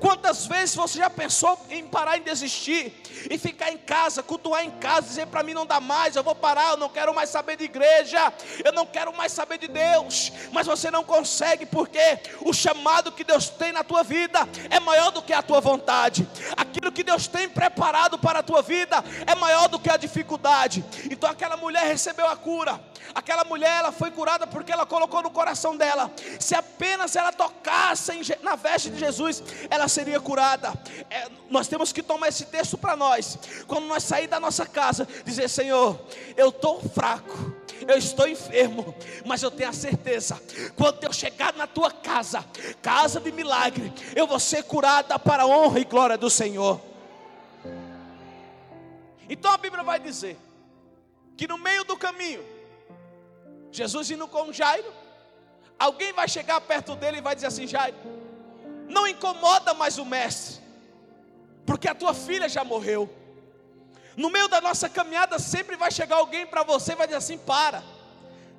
Quantas 0.00 0.46
vezes 0.46 0.74
você 0.74 0.98
já 0.98 1.10
pensou 1.10 1.58
em 1.68 1.86
parar 1.86 2.16
em 2.16 2.22
desistir, 2.22 2.94
em 3.30 3.38
ficar 3.38 3.70
em 3.70 3.78
casa, 3.78 4.22
cultuar 4.22 4.64
em 4.64 4.70
casa, 4.70 5.08
dizer 5.08 5.26
para 5.26 5.42
mim 5.42 5.54
não 5.54 5.66
dá 5.66 5.80
mais, 5.80 6.16
eu 6.16 6.22
vou 6.22 6.34
parar, 6.34 6.70
eu 6.70 6.76
não 6.76 6.88
quero 6.88 7.14
mais 7.14 7.30
saber 7.30 7.56
de 7.56 7.64
igreja, 7.64 8.32
eu 8.64 8.72
não 8.72 8.86
quero 8.86 9.14
mais 9.14 9.32
saber 9.32 9.58
de 9.58 9.68
Deus, 9.68 10.32
mas 10.52 10.66
você 10.66 10.90
não 10.90 11.04
consegue 11.04 11.66
porque 11.66 12.18
o 12.40 12.52
chamado 12.52 13.12
que 13.12 13.24
Deus 13.24 13.48
tem 13.48 13.72
na 13.72 13.84
tua 13.84 14.02
vida 14.02 14.48
é 14.70 14.80
maior 14.80 15.10
do 15.10 15.22
que 15.22 15.32
a 15.32 15.42
tua 15.42 15.60
vontade, 15.60 16.26
aquilo 16.56 16.85
que 16.92 17.02
Deus 17.02 17.26
tem 17.26 17.48
preparado 17.48 18.18
para 18.18 18.40
a 18.40 18.42
tua 18.42 18.62
vida 18.62 19.02
é 19.26 19.34
maior 19.34 19.68
do 19.68 19.78
que 19.78 19.90
a 19.90 19.96
dificuldade. 19.96 20.84
Então 21.10 21.30
aquela 21.30 21.56
mulher 21.56 21.86
recebeu 21.86 22.26
a 22.26 22.36
cura, 22.36 22.80
aquela 23.14 23.44
mulher 23.44 23.78
ela 23.78 23.92
foi 23.92 24.10
curada 24.10 24.46
porque 24.46 24.72
ela 24.72 24.86
colocou 24.86 25.22
no 25.22 25.30
coração 25.30 25.76
dela, 25.76 26.10
se 26.38 26.54
apenas 26.54 27.16
ela 27.16 27.32
tocasse 27.32 28.12
na 28.42 28.56
veste 28.56 28.90
de 28.90 28.98
Jesus, 28.98 29.42
ela 29.70 29.88
seria 29.88 30.20
curada. 30.20 30.72
É, 31.10 31.28
nós 31.50 31.68
temos 31.68 31.92
que 31.92 32.02
tomar 32.02 32.28
esse 32.28 32.46
texto 32.46 32.76
para 32.78 32.96
nós. 32.96 33.38
Quando 33.66 33.86
nós 33.86 34.02
sair 34.02 34.26
da 34.26 34.40
nossa 34.40 34.66
casa, 34.66 35.06
dizer: 35.24 35.48
Senhor, 35.48 35.98
eu 36.36 36.48
estou 36.48 36.80
fraco. 36.80 37.54
Eu 37.86 37.98
estou 37.98 38.26
enfermo, 38.26 38.94
mas 39.24 39.42
eu 39.42 39.50
tenho 39.50 39.68
a 39.68 39.72
certeza, 39.72 40.40
quando 40.76 41.04
eu 41.04 41.12
chegar 41.12 41.52
na 41.54 41.66
tua 41.66 41.90
casa, 41.90 42.44
casa 42.80 43.20
de 43.20 43.30
milagre, 43.30 43.92
eu 44.14 44.26
vou 44.26 44.40
ser 44.40 44.64
curada 44.64 45.18
para 45.18 45.42
a 45.42 45.46
honra 45.46 45.78
e 45.78 45.84
glória 45.84 46.16
do 46.16 46.30
Senhor. 46.30 46.80
Então 49.28 49.50
a 49.50 49.58
Bíblia 49.58 49.82
vai 49.82 50.00
dizer 50.00 50.38
que 51.36 51.46
no 51.46 51.58
meio 51.58 51.84
do 51.84 51.96
caminho, 51.96 52.42
Jesus 53.76 54.10
indo 54.10 54.26
com 54.26 54.52
Jairo, 54.52 54.92
alguém 55.78 56.12
vai 56.12 56.28
chegar 56.28 56.60
perto 56.60 56.96
dele 56.96 57.18
e 57.18 57.20
vai 57.20 57.34
dizer 57.34 57.48
assim: 57.48 57.66
Jairo, 57.66 57.96
não 58.88 59.06
incomoda 59.06 59.74
mais 59.74 59.98
o 59.98 60.04
mestre, 60.04 60.62
porque 61.66 61.88
a 61.88 61.94
tua 61.94 62.14
filha 62.14 62.48
já 62.48 62.64
morreu. 62.64 63.08
No 64.16 64.30
meio 64.30 64.48
da 64.48 64.60
nossa 64.62 64.88
caminhada 64.88 65.38
sempre 65.38 65.76
vai 65.76 65.90
chegar 65.90 66.16
alguém 66.16 66.46
para 66.46 66.62
você 66.62 66.92
e 66.92 66.96
vai 66.96 67.06
dizer 67.06 67.18
assim: 67.18 67.36
para, 67.36 67.84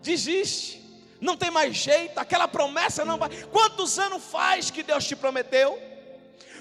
desiste, 0.01 0.81
não 1.19 1.35
tem 1.35 1.49
mais 1.49 1.75
jeito, 1.75 2.19
aquela 2.19 2.47
promessa 2.47 3.03
não 3.03 3.17
vai. 3.17 3.29
Quantos 3.47 3.97
anos 3.97 4.23
faz 4.23 4.69
que 4.69 4.83
Deus 4.83 5.03
te 5.05 5.15
prometeu? 5.15 5.96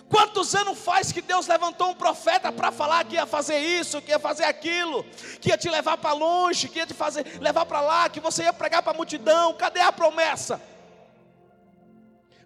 Quantos 0.09 0.55
anos 0.55 0.79
faz 0.79 1.11
que 1.11 1.21
Deus 1.21 1.47
levantou 1.47 1.91
um 1.91 1.95
profeta 1.95 2.53
para 2.53 2.71
falar 2.71 3.05
que 3.05 3.17
ia 3.17 3.27
fazer 3.27 3.59
isso, 3.59 4.01
que 4.01 4.11
ia 4.11 4.19
fazer 4.19 4.45
aquilo, 4.45 5.05
que 5.41 5.49
ia 5.49 5.59
te 5.59 5.69
levar 5.69 5.97
para 5.99 6.13
longe, 6.13 6.69
que 6.69 6.79
ia 6.79 6.87
te 6.87 6.95
fazer 6.95 7.39
levar 7.41 7.67
para 7.67 7.81
lá, 7.81 8.09
que 8.09 8.21
você 8.21 8.45
ia 8.45 8.53
pregar 8.53 8.83
para 8.83 8.93
a 8.93 8.97
multidão? 8.97 9.55
Cadê 9.55 9.81
a 9.81 9.93
promessa? 9.93 10.61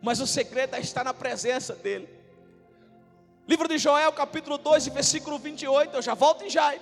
mas 0.02 0.20
o 0.20 0.26
segredo 0.26 0.74
é 0.74 0.80
estar 0.80 1.04
na 1.04 1.12
presença 1.12 1.74
dEle. 1.74 2.08
Livro 3.46 3.68
de 3.68 3.78
Joel, 3.78 4.12
capítulo 4.12 4.56
2, 4.56 4.88
versículo 4.88 5.38
28, 5.38 5.94
eu 5.96 6.02
já 6.02 6.14
volto 6.14 6.44
em 6.44 6.50
Jairo. 6.50 6.80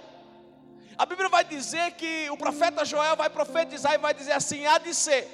A 0.97 1.07
Bíblia 1.07 1.29
vai 1.29 1.45
dizer 1.45 1.93
que 1.93 2.29
o 2.31 2.37
profeta 2.37 2.85
Joel 2.85 3.17
vai 3.17 3.31
profetizar 3.31 3.95
e 3.95 3.99
vai 3.99 4.13
dizer 4.13 4.33
assim: 4.33 4.67
há 4.67 4.79
de 4.79 4.95
ser 4.95 5.27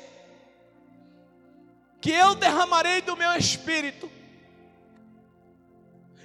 que 2.00 2.10
eu 2.10 2.34
derramarei 2.34 3.00
do 3.00 3.16
meu 3.16 3.32
espírito, 3.32 4.10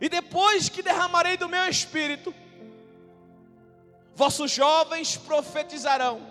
e 0.02 0.08
depois 0.08 0.70
que 0.70 0.82
derramarei 0.82 1.38
do 1.38 1.50
meu 1.50 1.68
espírito, 1.68 2.34
vossos 4.16 4.52
jovens 4.52 5.18
profetizarão, 5.18 6.22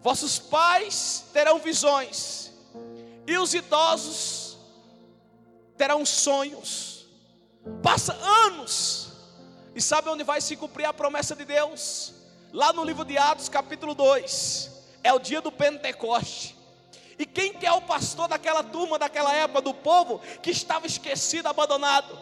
vossos 0.00 0.38
pais 0.38 1.24
terão 1.32 1.58
visões, 1.58 2.52
e 3.26 3.36
os 3.38 3.54
idosos 3.54 4.58
terão 5.76 6.04
sonhos. 6.04 7.06
Passa 7.82 8.12
anos. 8.12 9.12
E 9.74 9.80
sabe 9.80 10.08
onde 10.08 10.22
vai 10.22 10.40
se 10.40 10.56
cumprir 10.56 10.84
a 10.84 10.92
promessa 10.92 11.34
de 11.34 11.44
Deus? 11.44 12.12
Lá 12.52 12.72
no 12.72 12.84
livro 12.84 13.04
de 13.04 13.16
Atos, 13.16 13.48
capítulo 13.48 13.94
2. 13.94 14.70
É 15.02 15.12
o 15.12 15.18
dia 15.18 15.40
do 15.40 15.50
Pentecoste. 15.50 16.56
E 17.18 17.26
quem 17.26 17.52
que 17.52 17.66
é 17.66 17.72
o 17.72 17.82
pastor 17.82 18.28
daquela 18.28 18.62
turma, 18.62 18.98
daquela 18.98 19.34
época 19.34 19.60
do 19.60 19.74
povo 19.74 20.20
que 20.42 20.50
estava 20.50 20.86
esquecido, 20.86 21.46
abandonado? 21.48 22.18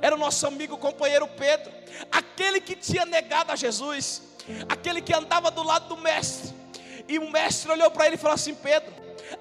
Era 0.00 0.16
o 0.16 0.18
nosso 0.18 0.46
amigo 0.46 0.76
companheiro 0.76 1.26
Pedro, 1.28 1.72
aquele 2.10 2.60
que 2.60 2.74
tinha 2.74 3.04
negado 3.04 3.52
a 3.52 3.56
Jesus, 3.56 4.22
aquele 4.68 5.00
que 5.00 5.14
andava 5.14 5.50
do 5.50 5.62
lado 5.62 5.88
do 5.88 5.96
mestre. 5.96 6.52
E 7.08 7.18
o 7.18 7.30
mestre 7.30 7.70
olhou 7.70 7.90
para 7.90 8.06
ele 8.06 8.16
e 8.16 8.18
falou 8.18 8.34
assim: 8.34 8.54
Pedro, 8.54 8.92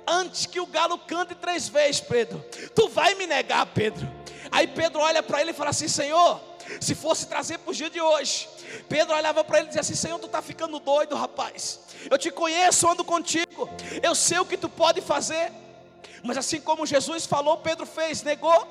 antes 0.07 0.45
que 0.45 0.59
o 0.59 0.65
galo 0.67 0.97
cante 0.99 1.33
três 1.35 1.67
vezes, 1.67 2.01
Pedro, 2.01 2.43
tu 2.75 2.87
vai 2.89 3.15
me 3.15 3.25
negar, 3.25 3.65
Pedro. 3.67 4.07
Aí 4.51 4.67
Pedro 4.67 4.99
olha 4.99 5.23
para 5.23 5.41
ele 5.41 5.51
e 5.51 5.53
fala 5.53 5.69
assim: 5.71 5.87
Senhor, 5.87 6.39
se 6.79 6.95
fosse 6.95 7.27
trazer 7.27 7.57
para 7.59 7.71
o 7.71 7.73
dia 7.73 7.89
de 7.89 7.99
hoje, 7.99 8.47
Pedro 8.87 9.15
olhava 9.15 9.43
para 9.43 9.57
ele 9.59 9.65
e 9.65 9.69
dizia 9.69 9.81
assim: 9.81 9.95
Senhor, 9.95 10.19
tu 10.19 10.27
está 10.27 10.41
ficando 10.41 10.79
doido, 10.79 11.15
rapaz. 11.15 11.79
Eu 12.09 12.17
te 12.17 12.31
conheço, 12.31 12.87
ando 12.89 13.03
contigo, 13.03 13.69
eu 14.01 14.15
sei 14.15 14.39
o 14.39 14.45
que 14.45 14.57
tu 14.57 14.69
pode 14.69 15.01
fazer. 15.01 15.51
Mas 16.23 16.37
assim 16.37 16.61
como 16.61 16.85
Jesus 16.85 17.25
falou, 17.25 17.57
Pedro 17.57 17.85
fez, 17.85 18.23
negou. 18.23 18.67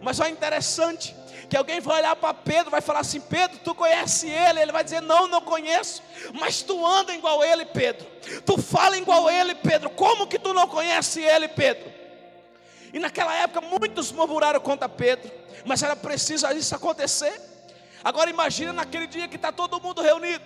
Mas 0.00 0.20
olha 0.20 0.30
interessante, 0.30 1.14
que 1.52 1.56
alguém 1.56 1.80
vai 1.80 1.98
olhar 1.98 2.16
para 2.16 2.32
Pedro, 2.32 2.70
vai 2.70 2.80
falar 2.80 3.00
assim: 3.00 3.20
Pedro, 3.20 3.58
tu 3.62 3.74
conhece 3.74 4.26
ele? 4.26 4.60
Ele 4.60 4.72
vai 4.72 4.82
dizer: 4.82 5.02
Não, 5.02 5.28
não 5.28 5.42
conheço. 5.42 6.02
Mas 6.32 6.62
tu 6.62 6.86
anda 6.86 7.14
igual 7.14 7.44
ele, 7.44 7.66
Pedro. 7.66 8.06
Tu 8.46 8.56
fala 8.56 8.96
igual 8.96 9.30
ele, 9.30 9.54
Pedro. 9.54 9.90
Como 9.90 10.26
que 10.26 10.38
tu 10.38 10.54
não 10.54 10.66
conhece 10.66 11.20
ele, 11.20 11.46
Pedro? 11.48 11.91
E 12.92 12.98
naquela 12.98 13.34
época 13.34 13.60
muitos 13.60 14.12
murmuraram 14.12 14.60
contra 14.60 14.88
Pedro, 14.88 15.30
mas 15.64 15.82
era 15.82 15.96
preciso 15.96 16.46
isso 16.52 16.74
acontecer. 16.74 17.40
Agora 18.04 18.28
imagina 18.28 18.72
naquele 18.72 19.06
dia 19.06 19.28
que 19.28 19.36
está 19.36 19.50
todo 19.52 19.80
mundo 19.80 20.02
reunido. 20.02 20.44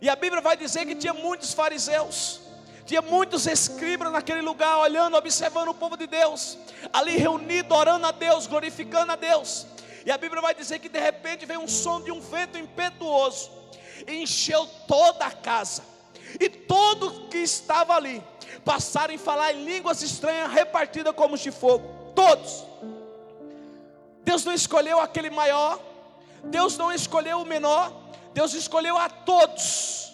E 0.00 0.08
a 0.08 0.16
Bíblia 0.16 0.40
vai 0.40 0.56
dizer 0.56 0.84
que 0.84 0.96
tinha 0.96 1.14
muitos 1.14 1.54
fariseus, 1.54 2.40
tinha 2.84 3.00
muitos 3.00 3.46
escribas 3.46 4.10
naquele 4.10 4.40
lugar, 4.40 4.78
olhando, 4.78 5.16
observando 5.16 5.68
o 5.68 5.74
povo 5.74 5.96
de 5.96 6.08
Deus, 6.08 6.58
ali 6.92 7.16
reunido, 7.16 7.72
orando 7.72 8.06
a 8.06 8.10
Deus, 8.10 8.48
glorificando 8.48 9.12
a 9.12 9.16
Deus. 9.16 9.66
E 10.04 10.10
a 10.10 10.18
Bíblia 10.18 10.42
vai 10.42 10.54
dizer 10.54 10.80
que 10.80 10.88
de 10.88 10.98
repente 10.98 11.46
veio 11.46 11.60
um 11.60 11.68
som 11.68 12.00
de 12.00 12.10
um 12.10 12.20
vento 12.20 12.58
impetuoso, 12.58 13.52
e 14.08 14.16
encheu 14.16 14.66
toda 14.88 15.26
a 15.26 15.30
casa, 15.30 15.84
e 16.40 16.48
todo 16.48 17.28
que 17.28 17.38
estava 17.38 17.94
ali 17.94 18.22
passaram 18.64 19.14
a 19.14 19.18
falar 19.18 19.52
em 19.52 19.64
línguas 19.64 20.02
estranhas 20.02 20.50
repartidas 20.50 21.14
como 21.14 21.36
de 21.36 21.50
fogo. 21.50 22.12
Todos. 22.14 22.64
Deus 24.24 24.44
não 24.44 24.52
escolheu 24.52 25.00
aquele 25.00 25.30
maior, 25.30 25.80
Deus 26.44 26.78
não 26.78 26.92
escolheu 26.92 27.40
o 27.40 27.46
menor, 27.46 27.92
Deus 28.32 28.54
escolheu 28.54 28.96
a 28.96 29.08
todos. 29.08 30.12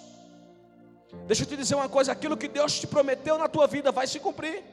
Deixa 1.26 1.42
eu 1.42 1.46
te 1.46 1.56
dizer 1.56 1.74
uma 1.74 1.88
coisa: 1.88 2.12
aquilo 2.12 2.36
que 2.36 2.48
Deus 2.48 2.78
te 2.80 2.86
prometeu 2.86 3.38
na 3.38 3.48
tua 3.48 3.66
vida 3.66 3.92
vai 3.92 4.06
se 4.06 4.18
cumprir. 4.20 4.64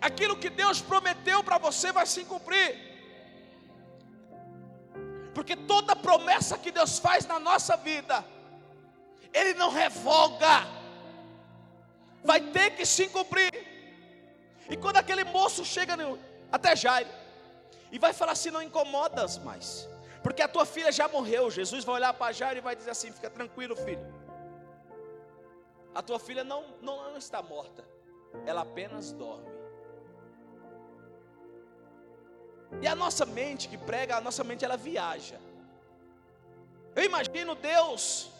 Aquilo 0.00 0.36
que 0.36 0.48
Deus 0.48 0.80
prometeu 0.80 1.42
para 1.42 1.58
você 1.58 1.90
vai 1.90 2.06
se 2.06 2.24
cumprir. 2.24 2.88
Porque 5.34 5.54
toda 5.56 5.94
promessa 5.94 6.58
que 6.58 6.70
Deus 6.70 6.98
faz 6.98 7.26
na 7.26 7.38
nossa 7.38 7.76
vida, 7.76 8.24
Ele 9.32 9.54
não 9.54 9.70
revoga, 9.70 10.66
vai 12.24 12.40
ter 12.40 12.70
que 12.70 12.84
se 12.86 13.08
cumprir. 13.08 13.52
E 14.68 14.76
quando 14.76 14.96
aquele 14.96 15.24
moço 15.24 15.64
chega 15.64 15.96
no, 15.96 16.18
até 16.50 16.74
Jairo 16.74 17.08
e 17.90 17.98
vai 17.98 18.12
falar 18.12 18.32
assim: 18.32 18.50
não 18.50 18.62
incomodas 18.62 19.38
mais, 19.38 19.88
porque 20.22 20.42
a 20.42 20.48
tua 20.48 20.66
filha 20.66 20.92
já 20.92 21.08
morreu. 21.08 21.50
Jesus 21.50 21.84
vai 21.84 21.96
olhar 21.96 22.12
para 22.14 22.32
Jairo 22.32 22.58
e 22.58 22.62
vai 22.62 22.76
dizer 22.76 22.90
assim: 22.90 23.12
fica 23.12 23.30
tranquilo, 23.30 23.76
filho. 23.76 24.06
A 25.94 26.02
tua 26.02 26.18
filha 26.18 26.44
não, 26.44 26.64
não, 26.80 27.10
não 27.10 27.16
está 27.16 27.42
morta, 27.42 27.84
ela 28.46 28.62
apenas 28.62 29.12
dorme. 29.12 29.58
E 32.82 32.86
a 32.86 32.94
nossa 32.94 33.24
mente 33.24 33.68
que 33.68 33.78
prega, 33.78 34.16
a 34.16 34.20
nossa 34.20 34.44
mente 34.44 34.64
ela 34.64 34.76
viaja. 34.76 35.40
Eu 36.94 37.04
imagino 37.04 37.54
Deus 37.54 38.30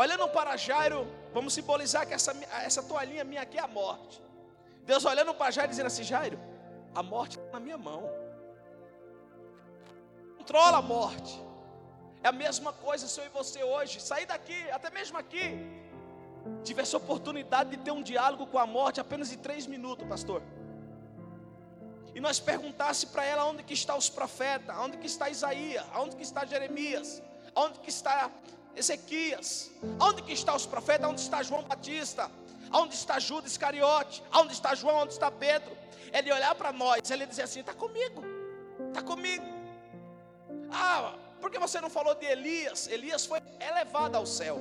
olhando 0.00 0.26
para 0.28 0.56
Jairo, 0.56 1.00
vamos 1.32 1.52
simbolizar 1.52 2.06
que 2.06 2.14
essa, 2.14 2.32
essa 2.68 2.82
toalhinha 2.82 3.24
minha 3.24 3.42
aqui 3.42 3.58
é 3.58 3.62
a 3.62 3.68
morte. 3.80 4.22
Deus 4.90 5.04
olhando 5.04 5.34
para 5.34 5.50
Jairo 5.50 5.70
dizendo 5.70 5.86
assim: 5.92 6.02
Jairo, 6.02 6.38
a 6.94 7.02
morte 7.02 7.38
está 7.38 7.52
na 7.52 7.60
minha 7.60 7.78
mão. 7.78 8.02
Controla 10.38 10.78
a 10.78 10.82
morte. 10.82 11.34
É 12.22 12.28
a 12.28 12.32
mesma 12.32 12.72
coisa 12.72 13.06
se 13.06 13.18
eu 13.20 13.26
e 13.26 13.28
você 13.40 13.62
hoje 13.62 14.00
sair 14.00 14.26
daqui, 14.26 14.58
até 14.70 14.90
mesmo 14.90 15.16
aqui, 15.16 15.46
tivesse 16.62 16.94
oportunidade 16.94 17.70
de 17.70 17.78
ter 17.78 17.92
um 17.98 18.02
diálogo 18.02 18.46
com 18.46 18.58
a 18.58 18.66
morte 18.66 19.00
apenas 19.00 19.32
em 19.32 19.38
três 19.38 19.66
minutos, 19.66 20.06
pastor. 20.06 20.42
E 22.14 22.20
nós 22.20 22.38
perguntasse 22.40 23.06
para 23.06 23.24
ela 23.24 23.44
onde 23.44 23.62
que 23.62 23.72
está 23.72 23.94
os 23.96 24.08
profetas, 24.10 24.76
onde 24.76 24.96
que 24.98 25.06
está 25.06 25.30
Isaías, 25.30 25.84
onde 25.96 26.16
que 26.16 26.22
está 26.22 26.44
Jeremias, 26.44 27.22
onde 27.54 27.78
que 27.78 27.88
está 27.88 28.30
Ezequias, 28.76 29.70
onde 30.00 30.22
que 30.22 30.32
está 30.32 30.54
os 30.54 30.66
profetas, 30.66 31.08
onde 31.08 31.20
está 31.20 31.42
João 31.42 31.62
Batista, 31.62 32.30
onde 32.72 32.94
está 32.94 33.18
Judas 33.18 33.52
Iscariote, 33.52 34.22
onde 34.32 34.52
está 34.52 34.74
João, 34.74 35.02
onde 35.02 35.12
está 35.12 35.30
Pedro. 35.30 35.76
Ele 36.12 36.32
olhar 36.32 36.54
para 36.54 36.72
nós, 36.72 37.10
ele 37.10 37.26
dizer 37.26 37.42
assim: 37.42 37.60
está 37.60 37.74
comigo, 37.74 38.22
está 38.88 39.02
comigo. 39.02 39.44
Ah, 40.72 41.14
por 41.40 41.50
que 41.50 41.58
você 41.58 41.80
não 41.80 41.90
falou 41.90 42.14
de 42.14 42.26
Elias? 42.26 42.86
Elias 42.88 43.26
foi 43.26 43.40
elevado 43.60 44.16
ao 44.16 44.26
céu. 44.26 44.58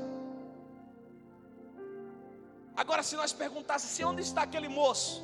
Agora, 2.75 3.03
se 3.03 3.15
nós 3.15 3.33
perguntássemos 3.33 3.93
assim, 3.93 4.03
onde 4.03 4.21
está 4.21 4.43
aquele 4.43 4.69
moço? 4.69 5.21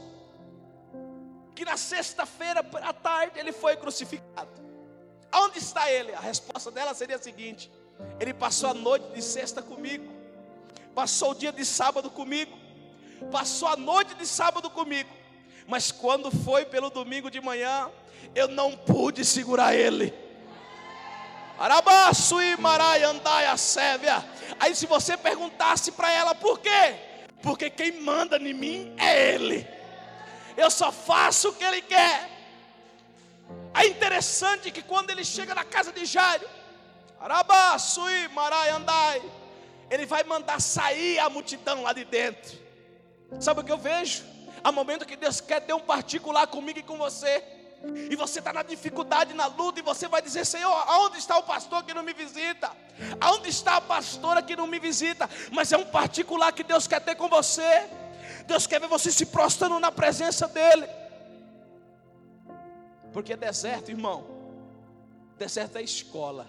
Que 1.56 1.63
na 1.63 1.77
sexta-feira 1.77 2.60
à 2.82 2.94
tarde 2.94 3.39
ele 3.39 3.54
foi 3.54 3.77
crucificado. 3.77 4.51
Onde 5.34 5.60
está 5.60 5.89
ele? 5.89 6.13
A 6.13 6.20
resposta 6.20 6.70
dela 6.70 6.94
seria 6.94 7.15
a 7.15 7.20
seguinte: 7.20 7.72
ele 8.20 8.34
passou 8.34 8.70
a 8.70 8.74
noite 8.74 9.08
de 9.14 9.22
sexta 9.22 9.62
comigo, 9.62 10.12
passou 10.94 11.32
o 11.32 11.36
dia 11.36 11.52
de 11.52 11.66
sábado 11.66 12.10
comigo, 12.10 12.58
passou 13.32 13.68
a 13.68 13.75
noite 13.75 14.14
de 14.16 14.25
sábado 14.25 14.70
comigo, 14.70 15.10
mas 15.68 15.92
quando 15.92 16.32
foi 16.32 16.66
pelo 16.66 16.90
domingo 16.90 17.30
de 17.30 17.42
manhã, 17.42 17.90
eu 18.34 18.48
não 18.48 18.75
pude 18.75 19.24
segurar 19.25 19.75
ele. 19.75 20.14
Arabaço 21.58 22.42
e 22.42 22.56
a 23.46 23.58
sévia. 23.58 24.24
Aí 24.60 24.75
se 24.75 24.86
você 24.86 25.16
perguntasse 25.16 25.92
para 25.92 26.12
ela 26.12 26.36
por 26.36 26.60
quê? 26.60 26.96
Porque 27.42 27.70
quem 27.70 28.02
manda 28.02 28.38
em 28.38 28.54
mim 28.54 28.94
é 28.98 29.34
ele. 29.34 29.68
Eu 30.58 30.70
só 30.70 30.92
faço 30.92 31.50
o 31.50 31.54
que 31.54 31.64
ele 31.64 31.82
quer. 31.82 32.30
É 33.74 33.86
interessante 33.88 34.72
que 34.72 34.82
quando 34.82 35.10
ele 35.10 35.24
chega 35.24 35.54
na 35.54 35.64
casa 35.64 35.92
de 35.92 36.06
Jairo, 36.06 36.48
Arabaço 37.19 38.01
e 38.10 38.69
andai, 38.69 39.22
ele 39.89 40.05
vai 40.05 40.24
mandar 40.24 40.62
sair 40.62 41.19
a 41.19 41.29
multidão 41.29 41.84
lá 41.84 41.93
de 41.93 42.05
dentro. 42.05 42.57
Sabe 43.39 43.62
o 43.62 43.63
que 43.63 43.72
eu 43.72 43.77
vejo? 43.77 44.24
Há 44.63 44.72
momento 44.72 45.05
que 45.05 45.15
Deus 45.15 45.41
quer 45.41 45.62
ter 45.62 45.74
um 45.74 45.79
particular 45.79 46.48
comigo 46.48 46.79
e 46.79 46.84
com 46.84 46.98
você 46.98 47.43
e 48.10 48.15
você 48.15 48.39
está 48.39 48.51
na 48.51 48.63
dificuldade, 48.63 49.34
na 49.34 49.45
luta, 49.45 49.79
e 49.79 49.84
você 49.84 50.07
vai 50.07 50.22
dizer: 50.22 50.45
Senhor, 50.45 50.72
aonde 50.88 51.17
está 51.17 51.38
o 51.38 51.43
pastor 51.43 51.84
que 51.84 51.93
não 51.93 52.03
me 52.03 52.13
visita? 52.13 52.72
Aonde 53.19 53.50
está 53.50 53.77
a 53.77 53.81
pastora 53.81 54.41
que 54.41 54.55
não 54.55 54.65
me 54.65 54.79
visita? 54.79 55.29
Mas 55.51 55.72
é 55.72 55.77
um 55.77 55.86
particular 55.86 56.51
que 56.51 56.63
Deus 56.63 56.88
quer 56.88 57.01
ter 57.01 57.15
com 57.15 57.29
você. 57.29 57.88
Deus 58.48 58.65
quer 58.65 58.79
ver 58.79 58.88
você 58.88 59.12
se 59.12 59.25
prostrando 59.27 59.79
na 59.79 59.91
presença 59.91 60.48
dEle. 60.48 60.88
Porque 63.13 63.36
deserto, 63.36 63.89
irmão, 63.89 64.25
deserto 65.38 65.77
é 65.77 65.81
escola. 65.81 66.48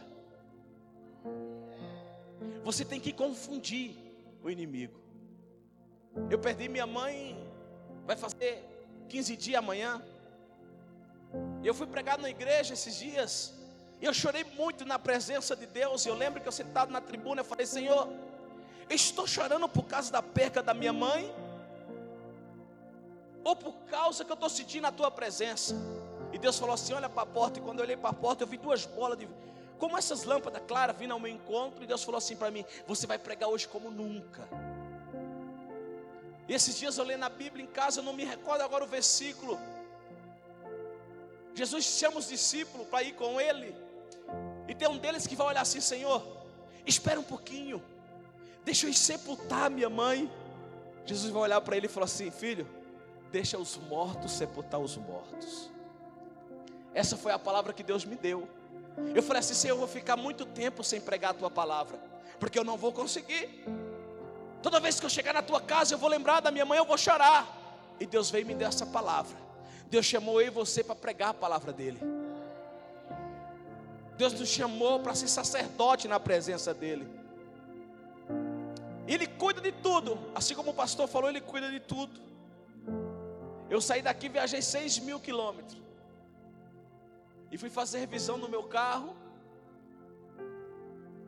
Você 2.66 2.84
tem 2.84 2.98
que 2.98 3.12
confundir 3.12 3.94
o 4.42 4.50
inimigo. 4.50 4.98
Eu 6.28 6.36
perdi 6.36 6.68
minha 6.68 6.84
mãe, 6.84 7.16
vai 8.04 8.16
fazer 8.16 8.52
15 9.08 9.36
dias 9.36 9.58
amanhã. 9.58 10.02
Eu 11.62 11.72
fui 11.72 11.86
pregar 11.86 12.18
na 12.18 12.28
igreja 12.28 12.74
esses 12.74 12.96
dias. 12.96 13.54
E 14.00 14.04
eu 14.04 14.12
chorei 14.12 14.42
muito 14.42 14.84
na 14.84 14.98
presença 14.98 15.54
de 15.54 15.64
Deus. 15.64 16.04
Eu 16.04 16.16
lembro 16.16 16.40
que 16.40 16.48
eu 16.48 16.56
sentado 16.60 16.90
na 16.90 17.00
tribuna, 17.00 17.42
eu 17.42 17.44
falei: 17.44 17.66
Senhor, 17.66 18.08
eu 18.90 18.96
estou 18.96 19.28
chorando 19.28 19.68
por 19.68 19.84
causa 19.84 20.10
da 20.10 20.20
perca 20.20 20.60
da 20.60 20.74
minha 20.74 20.92
mãe, 20.92 21.32
ou 23.44 23.54
por 23.54 23.74
causa 23.88 24.24
que 24.24 24.32
eu 24.32 24.34
estou 24.34 24.50
sentindo 24.50 24.88
a 24.88 24.92
tua 24.92 25.08
presença. 25.08 25.72
E 26.32 26.38
Deus 26.38 26.58
falou 26.58 26.74
assim: 26.74 26.94
Olha 26.94 27.08
para 27.08 27.22
a 27.22 27.26
porta. 27.26 27.60
E 27.60 27.62
quando 27.62 27.78
eu 27.78 27.84
olhei 27.84 27.96
para 27.96 28.10
a 28.10 28.12
porta, 28.24 28.42
eu 28.42 28.48
vi 28.48 28.58
duas 28.58 28.84
bolas 28.86 29.16
de. 29.16 29.28
Como 29.78 29.96
essas 29.96 30.24
lâmpadas 30.24 30.62
claras 30.66 30.96
vindo 30.96 31.12
ao 31.12 31.20
meu 31.20 31.30
encontro. 31.30 31.82
E 31.82 31.86
Deus 31.86 32.02
falou 32.02 32.18
assim 32.18 32.36
para 32.36 32.50
mim: 32.50 32.64
Você 32.86 33.06
vai 33.06 33.18
pregar 33.18 33.48
hoje 33.48 33.68
como 33.68 33.90
nunca. 33.90 34.48
E 36.48 36.54
esses 36.54 36.78
dias 36.78 36.96
eu 36.96 37.04
leio 37.04 37.18
na 37.18 37.28
Bíblia 37.28 37.64
em 37.64 37.66
casa, 37.66 38.00
eu 38.00 38.04
não 38.04 38.12
me 38.12 38.24
recordo 38.24 38.62
agora 38.62 38.84
o 38.84 38.86
versículo. 38.86 39.58
Jesus 41.54 41.84
chama 41.84 42.18
os 42.18 42.28
discípulos 42.28 42.86
para 42.86 43.02
ir 43.02 43.14
com 43.14 43.40
ele. 43.40 43.74
E 44.68 44.74
tem 44.74 44.88
um 44.88 44.98
deles 44.98 45.26
que 45.26 45.34
vai 45.34 45.48
olhar 45.48 45.62
assim: 45.62 45.80
Senhor, 45.80 46.22
espera 46.86 47.18
um 47.18 47.24
pouquinho, 47.24 47.82
deixa 48.64 48.86
eu 48.86 48.92
sepultar 48.94 49.70
minha 49.70 49.90
mãe. 49.90 50.30
Jesus 51.04 51.32
vai 51.32 51.42
olhar 51.42 51.60
para 51.60 51.76
ele 51.76 51.86
e 51.86 51.88
falar 51.88 52.04
assim: 52.06 52.30
Filho, 52.30 52.68
deixa 53.32 53.58
os 53.58 53.76
mortos 53.76 54.32
sepultar 54.32 54.80
os 54.80 54.96
mortos. 54.96 55.70
Essa 56.94 57.16
foi 57.16 57.32
a 57.32 57.38
palavra 57.38 57.72
que 57.72 57.82
Deus 57.82 58.04
me 58.04 58.16
deu. 58.16 58.48
Eu 59.14 59.22
falei 59.22 59.40
assim: 59.40 59.54
Senhor, 59.54 59.74
eu 59.74 59.78
vou 59.78 59.88
ficar 59.88 60.16
muito 60.16 60.44
tempo 60.44 60.82
sem 60.82 61.00
pregar 61.00 61.32
a 61.32 61.34
tua 61.34 61.50
palavra, 61.50 61.98
porque 62.38 62.58
eu 62.58 62.64
não 62.64 62.76
vou 62.76 62.92
conseguir. 62.92 63.64
Toda 64.62 64.80
vez 64.80 64.98
que 64.98 65.06
eu 65.06 65.10
chegar 65.10 65.32
na 65.32 65.42
tua 65.42 65.60
casa, 65.60 65.94
eu 65.94 65.98
vou 65.98 66.08
lembrar 66.08 66.40
da 66.40 66.50
minha 66.50 66.64
mãe, 66.64 66.78
eu 66.78 66.84
vou 66.84 66.98
chorar. 66.98 67.46
E 68.00 68.06
Deus 68.06 68.30
veio 68.30 68.42
e 68.42 68.44
me 68.46 68.54
deu 68.54 68.68
essa 68.68 68.86
palavra. 68.86 69.36
Deus 69.88 70.04
chamou 70.04 70.40
eu 70.40 70.48
e 70.48 70.50
você 70.50 70.82
para 70.82 70.94
pregar 70.94 71.30
a 71.30 71.34
palavra 71.34 71.72
dEle. 71.72 72.00
Deus 74.16 74.32
nos 74.32 74.48
chamou 74.48 75.00
para 75.00 75.14
ser 75.14 75.28
sacerdote 75.28 76.08
na 76.08 76.18
presença 76.18 76.72
dEle. 76.72 77.06
Ele 79.06 79.26
cuida 79.26 79.60
de 79.60 79.70
tudo, 79.70 80.18
assim 80.34 80.54
como 80.54 80.70
o 80.72 80.74
pastor 80.74 81.06
falou, 81.06 81.28
Ele 81.28 81.40
cuida 81.40 81.70
de 81.70 81.78
tudo. 81.78 82.20
Eu 83.70 83.80
saí 83.80 84.02
daqui, 84.02 84.28
viajei 84.28 84.62
6 84.62 84.98
mil 85.00 85.20
quilômetros. 85.20 85.85
E 87.50 87.58
fui 87.58 87.70
fazer 87.70 87.98
revisão 87.98 88.36
no 88.36 88.48
meu 88.48 88.64
carro. 88.64 89.16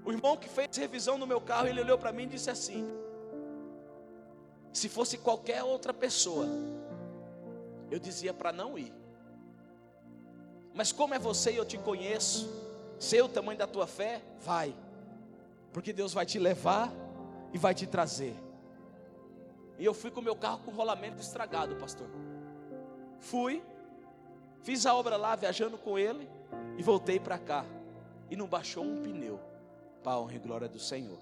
O 0.04 0.10
irmão 0.10 0.36
que 0.36 0.48
fez 0.48 0.76
revisão 0.76 1.18
no 1.18 1.26
meu 1.26 1.40
carro, 1.40 1.68
ele 1.68 1.80
olhou 1.80 1.98
para 1.98 2.12
mim 2.12 2.24
e 2.24 2.26
disse 2.26 2.50
assim: 2.50 2.86
Se 4.72 4.88
fosse 4.88 5.18
qualquer 5.18 5.62
outra 5.62 5.92
pessoa, 5.92 6.46
eu 7.90 7.98
dizia 7.98 8.32
para 8.32 8.52
não 8.52 8.78
ir. 8.78 8.92
Mas 10.74 10.92
como 10.92 11.14
é 11.14 11.18
você 11.18 11.52
e 11.52 11.56
eu 11.56 11.64
te 11.64 11.76
conheço, 11.78 12.48
sei 12.98 13.20
o 13.20 13.28
tamanho 13.28 13.58
da 13.58 13.66
tua 13.66 13.86
fé, 13.86 14.22
vai. 14.40 14.74
Porque 15.72 15.92
Deus 15.92 16.12
vai 16.12 16.24
te 16.24 16.38
levar 16.38 16.92
e 17.52 17.58
vai 17.58 17.74
te 17.74 17.86
trazer. 17.86 18.34
E 19.78 19.84
eu 19.84 19.94
fui 19.94 20.10
com 20.10 20.20
o 20.20 20.22
meu 20.22 20.34
carro 20.34 20.60
com 20.64 20.70
rolamento 20.72 21.20
estragado, 21.20 21.76
pastor. 21.76 22.08
Fui, 23.20 23.62
fiz 24.68 24.84
a 24.84 24.94
obra 24.94 25.16
lá 25.16 25.34
viajando 25.34 25.78
com 25.78 25.98
ele 25.98 26.28
e 26.76 26.82
voltei 26.82 27.18
para 27.18 27.38
cá. 27.38 27.64
E 28.30 28.36
não 28.36 28.46
baixou 28.46 28.84
um 28.84 29.02
pneu. 29.02 29.40
Para 30.02 30.12
a 30.12 30.20
honra 30.20 30.34
e 30.34 30.38
glória 30.38 30.68
do 30.68 30.78
Senhor. 30.78 31.18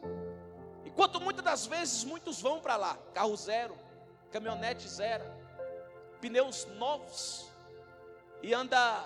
Enquanto 0.85 1.21
muitas 1.21 1.45
das 1.45 1.65
vezes 1.65 2.03
muitos 2.03 2.43
vão 2.43 2.59
para 2.59 2.75
lá, 2.75 2.99
carro 3.15 3.37
zero, 3.37 3.79
caminhonete 4.33 4.89
zero, 4.89 5.25
pneus 6.21 6.67
novos 6.77 7.49
e 8.43 8.53
anda 8.53 9.05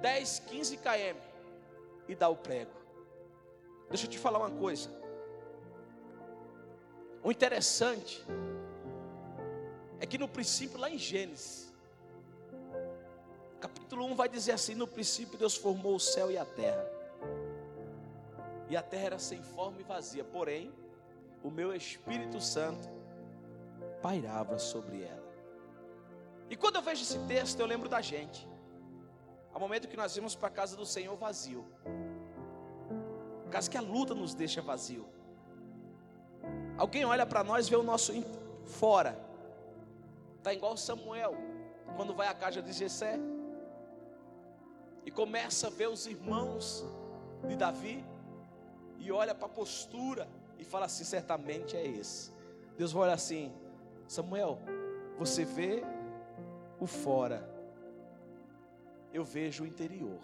10, 0.00 0.38
15 0.46 0.78
km 0.78 1.18
e 2.08 2.14
dá 2.14 2.30
o 2.30 2.36
prego. 2.36 2.72
Deixa 3.90 4.06
eu 4.06 4.10
te 4.10 4.18
falar 4.18 4.38
uma 4.38 4.50
coisa. 4.50 4.90
O 7.22 7.30
interessante 7.30 8.24
é 10.00 10.06
que 10.06 10.16
no 10.16 10.26
princípio, 10.26 10.78
lá 10.78 10.88
em 10.88 10.96
Gênesis, 10.96 11.67
capítulo 13.58 14.04
1 14.06 14.14
vai 14.14 14.28
dizer 14.28 14.52
assim: 14.52 14.74
No 14.74 14.86
princípio, 14.86 15.38
Deus 15.38 15.56
formou 15.56 15.94
o 15.94 16.00
céu 16.00 16.30
e 16.30 16.38
a 16.38 16.44
terra, 16.44 16.84
e 18.68 18.76
a 18.76 18.82
terra 18.82 19.04
era 19.04 19.18
sem 19.18 19.42
forma 19.42 19.80
e 19.80 19.84
vazia, 19.84 20.24
porém, 20.24 20.72
o 21.42 21.50
meu 21.50 21.74
Espírito 21.74 22.40
Santo 22.40 22.88
pairava 24.02 24.58
sobre 24.58 25.02
ela. 25.02 25.28
E 26.50 26.56
quando 26.56 26.76
eu 26.76 26.82
vejo 26.82 27.02
esse 27.02 27.18
texto, 27.26 27.60
eu 27.60 27.66
lembro 27.66 27.88
da 27.88 28.00
gente. 28.00 28.48
Há 29.54 29.58
momento 29.58 29.88
que 29.88 29.96
nós 29.96 30.14
vimos 30.14 30.34
para 30.34 30.48
a 30.48 30.50
casa 30.50 30.76
do 30.76 30.86
Senhor 30.86 31.16
vazio. 31.16 31.66
Caso 33.50 33.70
que 33.70 33.76
a 33.76 33.80
luta 33.80 34.14
nos 34.14 34.34
deixa 34.34 34.60
vazio. 34.60 35.06
Alguém 36.76 37.04
olha 37.04 37.26
para 37.26 37.42
nós 37.42 37.66
e 37.66 37.70
vê 37.70 37.76
o 37.76 37.82
nosso 37.82 38.12
fora. 38.64 39.18
Está 40.36 40.52
igual 40.52 40.76
Samuel, 40.76 41.34
quando 41.96 42.14
vai 42.14 42.28
à 42.28 42.34
casa 42.34 42.62
de 42.62 42.72
Jessé. 42.72 43.18
E 45.08 45.10
começa 45.10 45.68
a 45.68 45.70
ver 45.70 45.88
os 45.88 46.06
irmãos 46.06 46.84
de 47.48 47.56
Davi. 47.56 48.04
E 48.98 49.10
olha 49.10 49.34
para 49.34 49.46
a 49.46 49.48
postura 49.48 50.28
e 50.58 50.64
fala 50.64 50.84
assim: 50.84 51.02
certamente 51.02 51.74
é 51.74 51.86
esse. 51.86 52.30
Deus 52.76 52.92
vai 52.92 53.04
olhar 53.04 53.14
assim: 53.14 53.50
Samuel, 54.06 54.58
você 55.16 55.46
vê 55.46 55.82
o 56.78 56.86
fora, 56.86 57.48
eu 59.10 59.24
vejo 59.24 59.64
o 59.64 59.66
interior. 59.66 60.20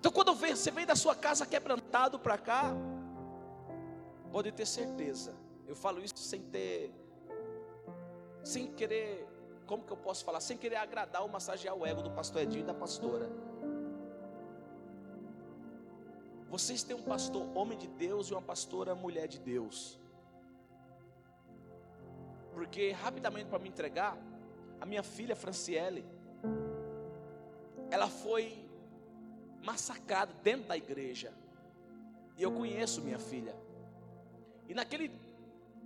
Então, 0.00 0.10
quando 0.10 0.34
você 0.34 0.70
vem 0.70 0.86
da 0.86 0.96
sua 0.96 1.14
casa 1.14 1.44
quebrantado 1.44 2.18
para 2.18 2.38
cá, 2.38 2.74
pode 4.32 4.50
ter 4.52 4.66
certeza. 4.66 5.36
Eu 5.66 5.76
falo 5.76 6.02
isso 6.02 6.16
sem 6.16 6.40
ter, 6.40 6.90
sem 8.42 8.72
querer, 8.72 9.28
como 9.66 9.84
que 9.84 9.92
eu 9.92 9.96
posso 9.96 10.24
falar? 10.24 10.40
Sem 10.40 10.56
querer 10.56 10.76
agradar 10.76 11.22
ou 11.22 11.28
massagear 11.28 11.74
o 11.74 11.86
ego 11.86 12.02
do 12.02 12.10
pastor 12.10 12.42
Edinho 12.42 12.62
e 12.62 12.66
da 12.66 12.74
pastora. 12.74 13.28
Vocês 16.48 16.82
têm 16.82 16.94
um 16.94 17.02
pastor 17.02 17.44
homem 17.56 17.76
de 17.76 17.88
Deus 17.88 18.28
e 18.28 18.32
uma 18.32 18.42
pastora 18.42 18.94
mulher 18.94 19.26
de 19.26 19.38
Deus. 19.38 19.98
Porque 22.52 22.92
rapidamente 22.92 23.48
para 23.48 23.58
me 23.58 23.68
entregar, 23.68 24.16
a 24.80 24.86
minha 24.86 25.02
filha 25.02 25.34
Franciele, 25.34 26.04
ela 27.90 28.08
foi 28.08 28.64
massacrada 29.64 30.32
dentro 30.42 30.68
da 30.68 30.76
igreja. 30.76 31.32
E 32.36 32.42
eu 32.42 32.52
conheço 32.52 33.02
minha 33.02 33.18
filha. 33.18 33.56
E 34.68 34.74
naquele 34.74 35.10